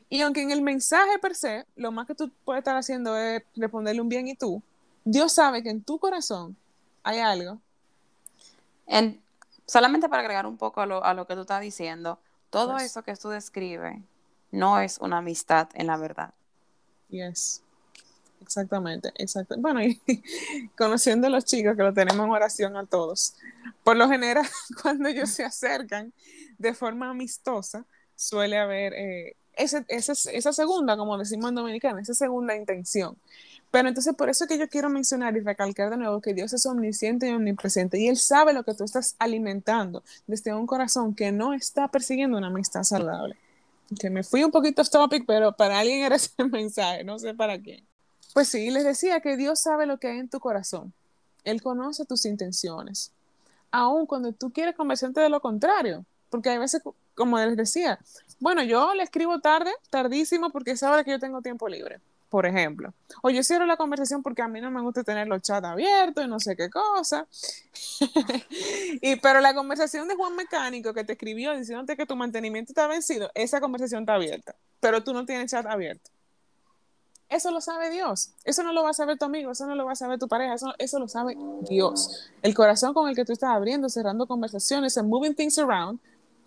Y 0.09 0.23
aunque 0.23 0.41
en 0.41 0.51
el 0.51 0.63
mensaje 0.63 1.19
per 1.19 1.35
se, 1.35 1.67
lo 1.77 1.93
más 1.93 2.07
que 2.07 2.15
tú 2.15 2.31
puedes 2.47 2.61
estar 2.61 2.77
haciendo 2.77 3.15
es 3.17 3.43
responderle 3.57 4.01
un 4.01 4.09
bien 4.09 4.27
y 4.27 4.35
tú, 4.35 4.63
Dios 5.05 5.33
sabe 5.33 5.63
que 5.63 5.69
en 5.69 5.83
tu 5.83 5.99
corazón 5.99 6.57
hay 7.03 7.19
algo. 7.19 7.61
En, 8.87 9.21
solamente 9.67 10.09
para 10.09 10.23
agregar 10.23 10.47
un 10.47 10.57
poco 10.57 10.81
a 10.81 10.87
lo, 10.87 11.05
a 11.05 11.13
lo 11.13 11.27
que 11.27 11.35
tú 11.35 11.43
estás 11.43 11.61
diciendo, 11.61 12.19
todo 12.49 12.79
eso 12.79 13.03
que 13.03 13.15
tú 13.17 13.29
describes 13.29 14.01
no 14.51 14.81
es 14.81 14.99
una 14.99 15.19
amistad 15.19 15.69
en 15.75 15.89
la 15.89 15.99
verdad. 15.99 16.33
Yes. 17.09 17.63
Exactamente, 18.43 19.13
exacto. 19.17 19.55
Bueno, 19.59 19.83
y 19.83 20.01
conociendo 20.77 21.27
a 21.29 21.31
los 21.31 21.45
chicos 21.45 21.77
que 21.77 21.83
lo 21.83 21.95
tenemos 21.95 22.25
en 22.27 22.33
oración 22.33 22.77
a 22.77 22.87
todos, 22.87 23.35
por 23.85 23.97
lo 23.97 24.09
general, 24.09 24.47
cuando 24.83 25.09
ellos 25.09 25.31
se 25.31 25.45
acercan 25.45 26.13
de 26.59 26.75
forma 26.75 27.11
amistosa, 27.11 27.87
suele 28.15 28.59
haber 28.59 28.93
eh, 28.95 29.37
ese, 29.55 29.85
esa 29.89 30.53
segunda, 30.53 30.97
como 30.97 31.19
decimos 31.19 31.49
en 31.51 31.55
Dominicana, 31.57 32.01
esa 32.01 32.15
segunda 32.15 32.57
intención. 32.57 33.17
Pero 33.73 33.89
entonces 33.89 34.15
por 34.15 34.29
eso 34.29 34.47
que 34.47 34.59
yo 34.59 34.69
quiero 34.69 34.91
mencionar 34.91 35.35
y 35.35 35.41
recalcar 35.41 35.89
de 35.91 35.97
nuevo 35.97 36.21
que 36.21 36.35
Dios 36.35 36.53
es 36.53 36.67
omnisciente 36.67 37.29
y 37.29 37.33
omnipresente 37.33 37.99
y 37.99 38.07
Él 38.09 38.19
sabe 38.19 38.53
lo 38.53 38.65
que 38.65 38.75
tú 38.75 38.85
estás 38.85 39.17
alimentando 39.19 40.05
desde 40.27 40.55
un 40.55 40.67
corazón 40.67 41.15
que 41.15 41.33
no 41.33 41.55
está 41.55 41.89
persiguiendo 41.89 42.37
una 42.37 42.49
amistad 42.49 42.83
saludable. 42.83 43.37
Que 43.99 44.11
me 44.11 44.25
fui 44.25 44.45
un 44.45 44.51
poquito 44.51 44.83
off 44.83 44.91
topic, 44.91 45.25
pero 45.27 45.53
para 45.57 45.79
alguien 45.79 46.05
era 46.05 46.17
ese 46.17 46.31
mensaje, 46.45 47.03
no 47.05 47.19
sé 47.19 47.35
para 47.35 47.59
quién. 47.59 47.83
Pues 48.33 48.49
sí, 48.49 48.71
les 48.71 48.85
decía 48.85 49.21
que 49.21 49.37
Dios 49.37 49.61
sabe 49.61 49.87
lo 49.87 49.99
que 49.99 50.09
hay 50.09 50.19
en 50.19 50.29
tu 50.29 50.41
corazón. 50.41 50.93
Él 51.45 51.63
conoce 51.63 52.05
tus 52.05 52.25
intenciones. 52.25 53.13
Aun 53.71 54.07
cuando 54.07 54.33
tú 54.33 54.51
quieres 54.51 54.75
convencerte 54.75 55.21
de 55.21 55.29
lo 55.29 55.41
contrario, 55.41 56.05
porque 56.31 56.51
hay 56.51 56.59
veces, 56.59 56.83
como 57.15 57.39
les 57.39 57.57
decía, 57.57 57.99
bueno, 58.41 58.63
yo 58.63 58.95
le 58.95 59.03
escribo 59.03 59.41
tarde, 59.41 59.71
tardísimo, 59.91 60.51
porque 60.51 60.73
es 60.73 60.83
ahora 60.83 61.05
que 61.05 61.11
yo 61.11 61.19
tengo 61.19 61.43
tiempo 61.43 61.69
libre, 61.69 62.01
por 62.31 62.47
ejemplo. 62.47 62.95
O 63.23 63.29
yo 63.29 63.43
cierro 63.43 63.67
la 63.67 63.77
conversación 63.77 64.23
porque 64.23 64.41
a 64.41 64.49
mí 64.49 64.61
no 64.61 64.71
me 64.71 64.81
gusta 64.81 65.05
tener 65.05 65.29
los 65.29 65.43
chats 65.43 65.67
abiertos 65.67 66.25
y 66.25 66.29
no 66.29 66.41
sé 66.41 66.57
qué 66.57 66.71
cosa. 66.71 67.27
y, 69.03 69.17
pero 69.17 69.41
la 69.41 69.55
conversación 69.55 70.09
de 70.09 70.15
Juan 70.15 70.37
Mecánico 70.37 70.95
que 70.95 71.05
te 71.05 71.13
escribió 71.13 71.57
diciéndote 71.57 71.97
que 71.97 72.07
tu 72.07 72.17
mantenimiento 72.17 72.73
está 72.73 72.87
vencido, 72.87 73.31
esa 73.35 73.61
conversación 73.61 74.03
está 74.03 74.15
abierta, 74.15 74.55
pero 74.81 75.05
tú 75.05 75.13
no 75.13 75.27
tienes 75.27 75.51
chat 75.51 75.67
abierto. 75.67 76.11
Eso 77.33 77.51
lo 77.51 77.63
sabe 77.63 77.91
Dios. 77.91 78.33
Eso 78.45 78.63
no 78.63 78.75
lo 78.75 78.83
va 78.83 78.91
a 78.91 78.93
saber 78.93 79.17
tu 79.17 79.25
amigo, 79.25 79.53
eso 79.53 79.67
no 79.67 79.75
lo 79.75 79.87
va 79.87 79.93
a 79.93 79.97
saber 79.97 80.19
tu 80.19 80.29
pareja, 80.29 80.53
eso, 80.53 80.75
eso 80.79 80.99
lo 80.99 81.09
sabe 81.09 81.35
Dios. 81.63 82.31
El 82.43 82.55
corazón 82.55 82.93
con 82.93 83.09
el 83.09 83.17
que 83.17 83.25
tú 83.25 83.33
estás 83.33 83.51
abriendo, 83.51 83.89
cerrando 83.89 84.27
conversaciones, 84.27 84.99
and 84.99 85.09
moving 85.09 85.35
things 85.35 85.59
around, 85.59 85.99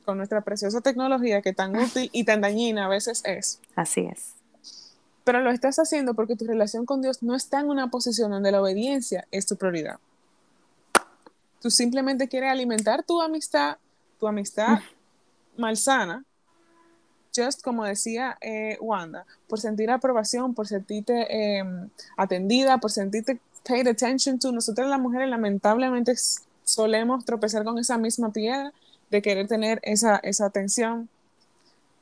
con 0.05 0.17
nuestra 0.17 0.41
preciosa 0.41 0.81
tecnología 0.81 1.41
que 1.41 1.53
tan 1.53 1.75
útil 1.75 2.11
y 2.13 2.23
tan 2.23 2.39
dañina 2.39 2.85
a 2.85 2.87
veces 2.87 3.23
es. 3.25 3.59
Así 3.75 4.01
es. 4.01 4.35
Pero 5.23 5.41
lo 5.41 5.49
estás 5.49 5.79
haciendo 5.79 6.13
porque 6.13 6.35
tu 6.35 6.45
relación 6.45 6.85
con 6.85 7.01
Dios 7.01 7.23
no 7.23 7.33
está 7.33 7.61
en 7.61 7.69
una 7.69 7.89
posición 7.89 8.29
donde 8.29 8.51
la 8.51 8.61
obediencia 8.61 9.27
es 9.31 9.47
tu 9.47 9.55
prioridad. 9.55 9.97
Tú 11.61 11.71
simplemente 11.71 12.27
quieres 12.27 12.51
alimentar 12.51 13.01
tu 13.01 13.19
amistad, 13.23 13.77
tu 14.19 14.27
amistad 14.27 14.81
malsana, 15.57 16.23
just 17.35 17.61
como 17.61 17.83
decía 17.83 18.37
eh, 18.41 18.77
Wanda, 18.79 19.25
por 19.47 19.59
sentir 19.59 19.91
aprobación, 19.91 20.53
por 20.53 20.67
sentirte 20.67 21.57
em, 21.57 21.89
atendida, 22.17 22.77
por 22.77 22.91
sentirte 22.91 23.39
paid 23.67 23.87
attention 23.87 24.39
to. 24.39 24.51
Nosotras 24.51 24.87
las 24.87 24.99
mujeres 24.99 25.29
lamentablemente 25.29 26.13
solemos 26.63 27.25
tropezar 27.25 27.63
con 27.63 27.77
esa 27.77 27.97
misma 27.97 28.31
piedra 28.31 28.73
de 29.09 29.21
querer 29.21 29.47
tener 29.47 29.79
esa, 29.83 30.17
esa 30.17 30.45
atención. 30.45 31.09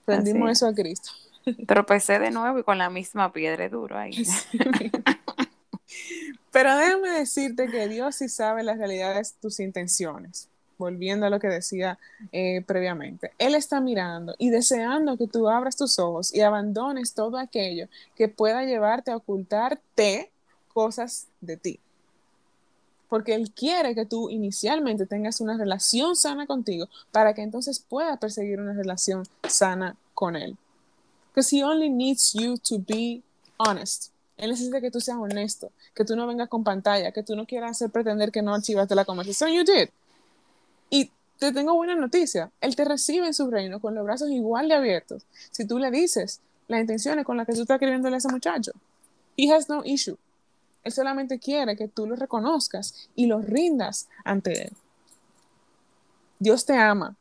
Prendimos 0.06 0.52
eso 0.52 0.68
a 0.68 0.74
Cristo. 0.74 1.10
Tropecé 1.68 2.20
de 2.20 2.32
nuevo 2.32 2.60
y 2.60 2.64
con 2.64 2.78
la 2.78 2.90
misma 2.90 3.32
piedra 3.32 3.68
duro 3.70 3.98
ahí. 3.98 4.26
Pero 6.52 6.76
déjame 6.78 7.10
decirte 7.10 7.68
que 7.68 7.88
Dios 7.88 8.16
sí 8.16 8.30
sabe 8.30 8.64
las 8.64 8.78
realidades, 8.78 9.36
tus 9.42 9.60
intenciones. 9.60 10.50
Volviendo 10.84 11.26
a 11.26 11.30
lo 11.30 11.40
que 11.40 11.48
decía 11.48 11.98
eh, 12.32 12.62
previamente, 12.66 13.32
Él 13.38 13.56
está 13.56 13.80
mirando 13.80 14.36
y 14.38 14.50
deseando 14.50 15.18
que 15.18 15.28
tú 15.28 15.50
abras 15.50 15.78
tus 15.78 15.98
ojos 15.98 16.34
y 16.34 16.42
abandones 16.42 17.14
todo 17.14 17.38
aquello 17.38 17.88
que 18.16 18.28
pueda 18.28 18.64
llevarte 18.64 19.12
a 19.12 19.16
ocultarte 19.16 20.30
cosas 20.74 21.28
de 21.40 21.58
ti. 21.58 21.80
Porque 23.08 23.34
Él 23.36 23.52
quiere 23.52 23.96
que 23.96 24.06
tú 24.06 24.30
inicialmente 24.30 25.06
tengas 25.06 25.40
una 25.40 25.58
relación 25.58 26.16
sana 26.16 26.46
contigo 26.48 26.88
para 27.12 27.34
que 27.34 27.44
entonces 27.44 27.80
puedas 27.80 28.18
perseguir 28.20 28.60
una 28.60 28.74
relación 28.74 29.24
sana 29.48 29.96
con 30.14 30.36
Él. 30.36 30.58
Because 31.34 31.56
He 31.56 31.64
only 31.64 31.90
needs 31.90 32.34
you 32.34 32.58
to 32.58 32.78
be 32.80 33.22
honest. 33.58 34.14
Él 34.38 34.50
necesita 34.50 34.82
que 34.82 34.92
tú 34.92 35.00
seas 35.00 35.18
honesto, 35.18 35.72
que 35.94 36.04
tú 36.04 36.16
no 36.16 36.28
vengas 36.28 36.50
con 36.50 36.64
pantalla, 36.64 37.12
que 37.12 37.24
tú 37.24 37.36
no 37.36 37.46
quieras 37.46 37.72
hacer 37.72 37.92
pretender 37.92 38.32
que 38.32 38.42
no 38.42 38.54
archivaste 38.54 38.96
la 38.96 39.06
conversación. 39.06 39.52
You 39.52 39.64
did. 39.64 39.90
Te 41.44 41.52
tengo 41.52 41.74
buena 41.74 41.94
noticia. 41.94 42.50
Él 42.62 42.74
te 42.74 42.86
recibe 42.86 43.28
en 43.28 43.34
su 43.34 43.52
reino 43.52 43.82
con 43.82 43.94
los 43.94 44.06
brazos 44.06 44.30
igual 44.30 44.70
de 44.70 44.76
abiertos. 44.76 45.26
Si 45.52 45.68
tú 45.68 45.78
le 45.78 45.92
dices 45.92 46.40
las 46.70 46.80
intenciones 46.80 47.26
con 47.26 47.36
las 47.36 47.46
que 47.46 47.52
tú 47.52 47.64
estás 47.64 47.76
escribiéndole 47.76 48.16
a 48.16 48.20
ese 48.20 48.30
muchacho. 48.30 48.72
He 49.36 49.52
has 49.52 49.68
no 49.68 49.82
issue. 49.84 50.16
Él 50.86 50.94
solamente 50.94 51.40
quiere 51.40 51.76
que 51.76 51.90
tú 51.90 52.08
lo 52.08 52.16
reconozcas 52.16 53.10
y 53.14 53.26
lo 53.26 53.42
rindas 53.42 54.08
ante 54.24 54.68
Él. 54.68 54.72
Dios 56.40 56.66
te 56.66 56.78
ama, 56.78 57.18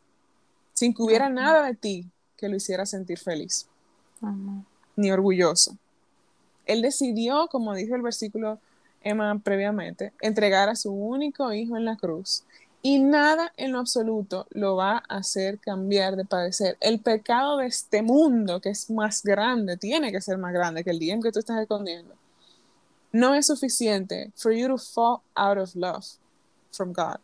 sin 0.73 0.95
que 0.95 1.03
hubiera 1.03 1.29
nada 1.29 1.67
de 1.67 1.75
ti 1.75 2.07
que 2.37 2.49
lo 2.49 2.55
hiciera 2.55 2.87
sentir 2.87 3.19
feliz, 3.19 3.67
ni 4.95 5.11
orgulloso. 5.11 5.77
Él 6.65 6.81
decidió, 6.81 7.49
como 7.49 7.75
dijo 7.75 7.97
el 7.97 8.03
versículo 8.03 8.61
Emma 9.03 9.37
previamente, 9.43 10.13
entregar 10.21 10.69
a 10.69 10.77
su 10.77 10.93
único 10.93 11.53
hijo 11.53 11.77
en 11.77 11.87
la 11.87 11.97
cruz. 11.97 12.45
Y 12.85 12.99
nada 12.99 13.53
en 13.57 13.73
lo 13.73 13.79
absoluto 13.79 14.47
lo 14.51 14.75
va 14.75 15.05
a 15.09 15.19
hacer 15.19 15.61
cambiar 15.61 16.17
de 16.17 16.25
padecer. 16.25 16.77
El 16.81 17.01
pecado 17.01 17.59
de 17.59 17.67
este 17.67 18.03
mundo, 18.03 18.61
que 18.61 18.71
es 18.71 18.91
más 18.91 19.23
grande, 19.23 19.77
tiene 19.77 20.11
que 20.11 20.21
ser 20.21 20.37
más 20.37 20.53
grande 20.53 20.83
que 20.83 20.91
el 20.91 20.99
día 20.99 21.15
en 21.15 21.23
que 21.23 21.31
tú 21.31 21.39
estás 21.39 21.61
escondiendo, 21.61 22.15
no 23.13 23.35
es 23.35 23.47
suficiente 23.47 24.33
for 24.35 24.53
you 24.53 24.67
to 24.67 24.79
fall 24.79 25.21
out 25.37 25.59
of 25.59 25.75
love 25.77 26.05
from 26.73 26.93
God. 26.93 27.19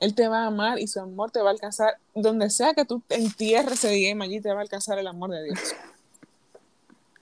Él 0.00 0.14
te 0.14 0.26
va 0.26 0.42
a 0.42 0.46
amar 0.46 0.80
y 0.80 0.88
su 0.88 1.00
amor 1.00 1.30
te 1.30 1.40
va 1.40 1.50
a 1.50 1.52
alcanzar 1.52 1.98
donde 2.14 2.50
sea 2.50 2.74
que 2.74 2.84
tú 2.84 3.00
entierres 3.08 3.84
ese 3.84 3.90
día, 3.90 4.16
allí 4.20 4.40
te 4.40 4.48
va 4.48 4.58
a 4.58 4.62
alcanzar 4.62 4.98
el 4.98 5.06
amor 5.06 5.30
de 5.30 5.44
Dios. 5.44 5.74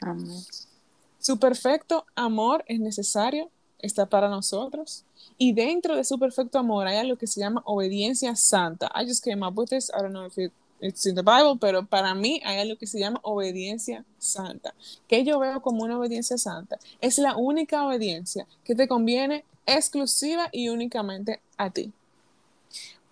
Amén. 0.00 0.40
Su 1.18 1.38
perfecto 1.38 2.06
amor 2.16 2.64
es 2.66 2.80
necesario, 2.80 3.50
está 3.78 4.06
para 4.06 4.28
nosotros. 4.28 5.04
Y 5.38 5.52
dentro 5.52 5.96
de 5.96 6.04
su 6.04 6.18
perfecto 6.18 6.58
amor 6.58 6.86
hay 6.86 6.98
algo 6.98 7.16
que 7.16 7.26
se 7.26 7.40
llama 7.40 7.62
obediencia 7.64 8.36
santa. 8.36 8.90
I 8.94 9.06
just 9.06 9.24
came 9.24 9.44
up 9.44 9.58
with 9.58 9.68
this. 9.68 9.90
I 9.90 10.02
don't 10.02 10.12
know 10.12 10.26
if 10.26 10.38
it's 10.80 11.06
in 11.06 11.14
the 11.14 11.22
Bible, 11.22 11.56
pero 11.60 11.86
para 11.86 12.14
mí 12.14 12.40
hay 12.44 12.58
algo 12.58 12.76
que 12.76 12.86
se 12.86 12.98
llama 12.98 13.20
obediencia 13.22 14.04
santa. 14.18 14.74
Que 15.08 15.24
yo 15.24 15.38
veo 15.38 15.62
como 15.62 15.84
una 15.84 15.98
obediencia 15.98 16.38
santa. 16.38 16.78
Es 17.00 17.18
la 17.18 17.36
única 17.36 17.86
obediencia 17.86 18.46
que 18.64 18.74
te 18.74 18.88
conviene 18.88 19.44
exclusiva 19.66 20.48
y 20.52 20.68
únicamente 20.68 21.40
a 21.56 21.70
ti. 21.70 21.92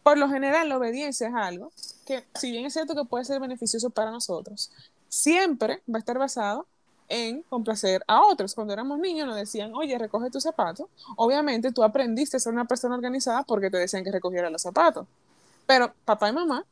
Por 0.03 0.19
lo 0.19 0.29
general, 0.29 0.69
la 0.69 0.79
obediencia 0.79 1.29
es 1.29 1.35
algo 1.35 1.73
que, 2.07 2.25
si 2.35 2.51
bien 2.51 2.67
es 2.67 2.73
cierto 2.73 2.95
que 2.95 3.05
puede 3.05 3.25
ser 3.25 3.39
beneficioso 3.41 3.91
para 3.91 4.11
nosotros, 4.11 4.71
siempre 5.09 5.83
va 5.93 5.97
a 5.97 6.01
estar 6.01 6.19
basado 6.19 6.67
en 7.11 7.43
complacer 7.43 8.03
a 8.07 8.23
otros. 8.23 8.55
Cuando 8.55 8.73
éramos 8.73 8.99
niños 8.99 9.27
nos 9.27 9.37
decían, 9.37 9.75
oye, 9.75 9.99
recoge 9.99 10.31
tus 10.31 10.45
zapatos. 10.45 10.87
Obviamente 11.17 11.73
tú 11.73 11.83
aprendiste 11.83 12.39
a 12.39 12.41
ser 12.41 12.53
una 12.53 12.65
persona 12.65 12.95
organizada 12.95 13.43
porque 13.43 13.69
te 13.71 13.77
decían 13.77 14.03
que 14.05 14.13
recogiera 14.13 14.49
los 14.49 14.63
zapatos. 14.63 15.07
Pero 15.67 15.93
papá 16.05 16.31
y 16.31 16.33
mamá, 16.33 16.65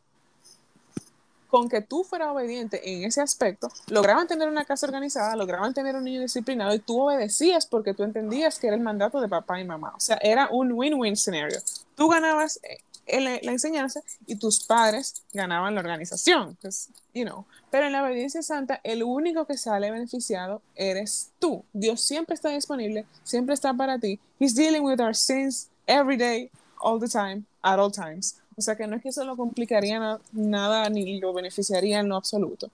con 1.49 1.69
que 1.69 1.81
tú 1.81 2.05
fueras 2.05 2.29
obediente 2.29 2.95
en 2.95 3.05
ese 3.05 3.21
aspecto, 3.21 3.69
lograban 3.89 4.27
tener 4.27 4.49
una 4.49 4.65
casa 4.65 4.87
organizada, 4.87 5.35
lograban 5.35 5.75
tener 5.75 5.97
un 5.97 6.05
niño 6.05 6.21
disciplinado 6.21 6.75
y 6.75 6.79
tú 6.79 7.01
obedecías 7.01 7.67
porque 7.67 7.95
tú 7.95 8.03
entendías 8.03 8.59
que 8.59 8.67
era 8.69 8.77
el 8.77 8.83
mandato 8.83 9.21
de 9.21 9.29
papá 9.29 9.61
y 9.61 9.65
mamá. 9.65 9.93
O 9.97 10.01
sea, 10.01 10.19
era 10.23 10.49
un 10.51 10.73
win-win 10.73 11.17
scenario. 11.17 11.59
Tú 11.95 12.09
ganabas 12.09 12.61
eh, 13.09 13.41
la 13.43 13.53
enseñanza 13.53 14.01
y 14.27 14.37
tus 14.37 14.65
padres 14.65 15.23
ganaban 15.33 15.75
la 15.75 15.81
organización. 15.81 16.57
Pues, 16.61 16.91
you 17.15 17.25
know. 17.25 17.45
Pero 17.71 17.87
en 17.87 17.93
la 17.93 18.03
obediencia 18.03 18.43
santa, 18.43 18.81
el 18.85 19.03
único 19.03 19.47
que 19.47 19.57
sale 19.57 19.91
beneficiado 19.91 20.63
eres 20.75 21.31
tú. 21.39 21.65
Dios 21.73 22.01
siempre 22.03 22.35
está 22.35 22.51
disponible, 22.51 23.07
siempre 23.25 23.55
está 23.55 23.75
para 23.75 23.99
ti. 23.99 24.21
He's 24.39 24.55
dealing 24.55 24.83
with 24.83 25.01
our 25.01 25.15
sins 25.15 25.69
every 25.87 26.17
day, 26.17 26.51
all 26.81 27.01
the 27.01 27.09
time, 27.09 27.45
at 27.63 27.79
all 27.79 27.91
times. 27.91 28.37
O 28.57 28.61
sea 28.61 28.77
que 28.77 28.87
no 28.87 28.97
es 28.97 29.03
que 29.03 29.11
eso 29.11 29.25
lo 29.25 29.37
complicaría 29.37 30.19
nada 30.33 30.91
ni 30.91 31.21
lo 31.21 31.33
beneficiaría 31.33 32.01
en 32.01 32.09
lo 32.09 32.17
absoluto. 32.17 32.71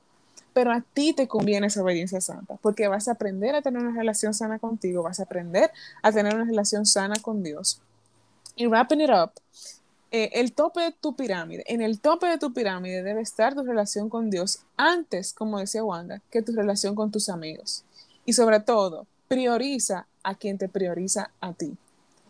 Pero 0.55 0.73
a 0.73 0.81
ti 0.81 1.13
te 1.13 1.29
conviene 1.29 1.67
esa 1.67 1.83
obediencia 1.83 2.21
santa, 2.21 2.57
porque 2.63 2.89
vas 2.89 3.09
a 3.09 3.13
aprender 3.13 3.55
a 3.55 3.63
tener 3.63 3.83
una 3.83 3.99
relación 3.99 4.33
sana 4.33 4.59
contigo, 4.59 5.03
vas 5.03 5.21
a 5.21 5.25
aprender 5.25 5.71
a 6.01 6.13
tener 6.13 6.35
una 6.35 6.45
relación 6.45 6.87
sana 6.87 7.17
con 7.21 7.43
Dios. 7.43 7.81
Y 8.57 8.67
wrapping 8.67 9.01
it 9.01 9.11
up, 9.11 9.33
eh, 10.17 10.31
el 10.35 10.53
tope 10.53 10.81
de 10.81 10.93
tu 10.93 11.17
pirámide, 11.17 11.65
en 11.67 11.83
el 11.83 11.99
tope 11.99 12.29
de 12.29 12.39
tu 12.39 12.53
pirámide 12.53 13.03
debe 13.03 13.21
estar 13.21 13.57
tu 13.57 13.65
relación 13.65 14.09
con 14.09 14.31
Dios 14.31 14.61
antes, 14.77 15.33
como 15.33 15.59
decía 15.59 15.83
Wanda, 15.83 16.23
que 16.31 16.41
tu 16.41 16.53
relación 16.53 16.95
con 16.95 17.11
tus 17.11 17.29
amigos. 17.29 17.83
Y 18.25 18.35
sobre 18.35 18.61
todo, 18.61 19.09
prioriza 19.27 20.07
a 20.23 20.37
quien 20.37 20.57
te 20.57 20.69
prioriza 20.69 21.33
a 21.41 21.53
ti. 21.53 21.77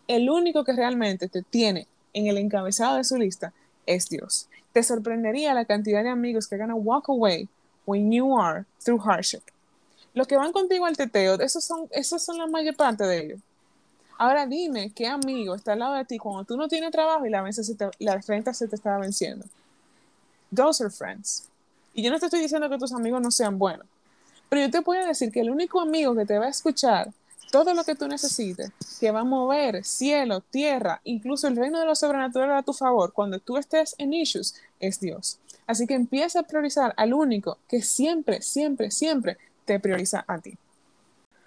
El 0.07 0.31
único 0.31 0.63
que 0.63 0.73
realmente 0.73 1.29
te 1.29 1.43
tiene 1.43 1.87
en 2.13 2.25
el 2.25 2.39
encabezado 2.39 2.97
de 2.97 3.03
su 3.03 3.17
lista 3.17 3.53
es 3.85 4.09
Dios. 4.09 4.49
Te 4.73 4.81
sorprendería 4.81 5.53
la 5.53 5.65
cantidad 5.65 6.01
de 6.01 6.09
amigos 6.09 6.47
que 6.47 6.57
van 6.57 6.71
a 6.71 6.75
walk 6.75 7.07
away 7.09 7.47
when 7.85 8.11
you 8.11 8.35
are 8.35 8.65
through 8.83 9.03
hardship. 9.05 9.43
Los 10.15 10.25
que 10.25 10.37
van 10.37 10.53
contigo 10.53 10.87
al 10.87 10.97
teteo, 10.97 11.39
esos 11.39 11.63
son, 11.63 11.87
esos 11.91 12.25
son 12.25 12.39
la 12.39 12.47
mayor 12.47 12.75
parte 12.75 13.03
de 13.03 13.25
ellos. 13.25 13.39
Ahora 14.17 14.45
dime 14.45 14.91
qué 14.91 15.07
amigo 15.07 15.55
está 15.55 15.73
al 15.73 15.79
lado 15.79 15.95
de 15.95 16.05
ti 16.05 16.17
cuando 16.17 16.45
tú 16.45 16.55
no 16.55 16.67
tienes 16.67 16.91
trabajo 16.91 17.25
y 17.25 17.29
la, 17.29 17.51
se 17.51 17.75
la 17.99 18.17
renta 18.17 18.53
se 18.53 18.67
te 18.67 18.75
está 18.75 18.97
venciendo. 18.97 19.45
Those 20.53 20.83
are 20.83 20.91
friends. 20.91 21.49
Y 21.93 22.03
yo 22.03 22.11
no 22.11 22.19
te 22.19 22.25
estoy 22.25 22.41
diciendo 22.41 22.69
que 22.69 22.77
tus 22.77 22.93
amigos 22.93 23.21
no 23.21 23.31
sean 23.31 23.57
buenos, 23.57 23.87
pero 24.49 24.61
yo 24.61 24.71
te 24.71 24.81
puedo 24.81 25.05
decir 25.05 25.31
que 25.31 25.41
el 25.41 25.49
único 25.49 25.81
amigo 25.81 26.15
que 26.15 26.25
te 26.25 26.37
va 26.37 26.45
a 26.45 26.49
escuchar 26.49 27.11
todo 27.51 27.73
lo 27.73 27.83
que 27.83 27.95
tú 27.95 28.07
necesites, 28.07 28.71
que 28.99 29.11
va 29.11 29.21
a 29.21 29.25
mover 29.25 29.83
cielo, 29.85 30.41
tierra, 30.41 30.99
incluso 31.03 31.47
el 31.47 31.55
reino 31.55 31.79
de 31.79 31.85
lo 31.85 31.95
sobrenatural 31.95 32.51
a 32.51 32.63
tu 32.63 32.73
favor 32.73 33.13
cuando 33.13 33.39
tú 33.39 33.57
estés 33.57 33.95
en 33.97 34.13
issues, 34.13 34.55
es 34.79 34.99
Dios. 34.99 35.39
Así 35.67 35.87
que 35.87 35.93
empieza 35.93 36.41
a 36.41 36.43
priorizar 36.43 36.93
al 36.97 37.13
único 37.13 37.57
que 37.67 37.81
siempre, 37.81 38.41
siempre, 38.41 38.91
siempre 38.91 39.37
te 39.65 39.79
prioriza 39.79 40.23
a 40.27 40.39
ti. 40.39 40.57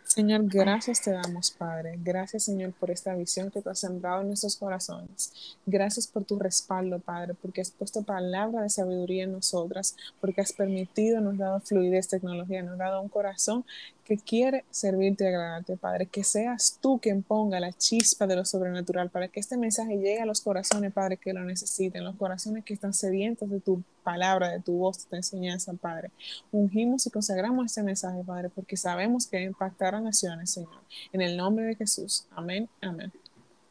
Señor, 0.09 0.47
gracias 0.47 1.03
te 1.03 1.11
damos, 1.11 1.51
Padre. 1.51 1.99
Gracias, 2.03 2.45
Señor, 2.45 2.73
por 2.73 2.91
esta 2.91 3.15
visión 3.15 3.51
que 3.51 3.61
tú 3.61 3.69
has 3.69 3.79
sembrado 3.79 4.23
en 4.23 4.29
nuestros 4.29 4.57
corazones. 4.57 5.59
Gracias 5.67 6.07
por 6.07 6.25
tu 6.25 6.39
respaldo, 6.39 6.99
Padre, 6.99 7.35
porque 7.35 7.61
has 7.61 7.71
puesto 7.71 8.03
palabra 8.03 8.63
de 8.63 8.71
sabiduría 8.71 9.25
en 9.25 9.33
nosotras, 9.33 9.95
porque 10.19 10.41
has 10.41 10.55
permitido, 10.55 11.21
nos 11.21 11.37
dado 11.37 11.61
fluidez, 11.61 12.09
tecnología, 12.09 12.63
nos 12.63 12.79
dado 12.79 13.03
un 13.03 13.11
corazón 13.11 13.67
que 14.09 14.17
quiere 14.17 14.65
servirte 14.71 15.25
y 15.25 15.27
agradarte, 15.27 15.77
Padre. 15.77 16.07
Que 16.07 16.25
seas 16.25 16.79
tú 16.81 16.99
quien 16.99 17.23
ponga 17.23 17.61
la 17.61 17.75
chispa 17.75 18.27
de 18.27 18.37
lo 18.37 18.47
sobrenatural 18.47 19.11
para 19.11 19.29
que 19.29 19.39
este 19.39 19.59
mensaje 19.59 19.97
llegue 19.97 20.23
a 20.23 20.27
los 20.27 20.41
corazones, 20.41 20.95
Padre, 20.95 21.19
que 21.19 21.35
lo 21.35 21.45
necesiten, 21.45 22.05
los 22.05 22.17
corazones 22.17 22.65
que 22.65 22.73
están 22.73 22.95
sedientos 22.95 23.51
de 23.51 23.61
tu 23.61 23.83
palabra, 24.03 24.49
de 24.49 24.61
tu 24.61 24.79
voz, 24.79 25.05
de 25.05 25.11
tu 25.11 25.17
enseñanza, 25.17 25.75
Padre. 25.75 26.11
Ungimos 26.51 27.07
y 27.07 27.11
consagramos 27.11 27.67
este 27.67 27.83
mensaje, 27.83 28.25
Padre, 28.25 28.49
porque 28.49 28.79
sabemos 28.79 29.27
que 29.27 29.43
impactará 29.43 30.01
naciones, 30.01 30.51
Señor. 30.51 30.81
En 31.13 31.21
el 31.21 31.37
nombre 31.37 31.67
de 31.67 31.75
Jesús. 31.75 32.27
Amén, 32.31 32.67
amén. 32.81 33.13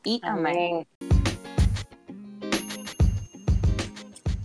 Y 0.03 0.21
amén. 0.21 0.85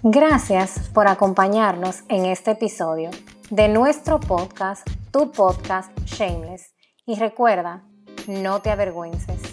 Gracias 0.03 0.89
por 0.95 1.07
acompañarnos 1.07 2.03
en 2.09 2.25
este 2.25 2.53
episodio 2.53 3.11
de 3.53 3.69
nuestro 3.69 4.19
podcast, 4.19 4.89
tu 5.11 5.31
podcast 5.31 5.93
Shameless. 6.07 6.75
Y 7.05 7.17
recuerda, 7.17 7.85
no 8.27 8.63
te 8.63 8.71
avergüences. 8.71 9.52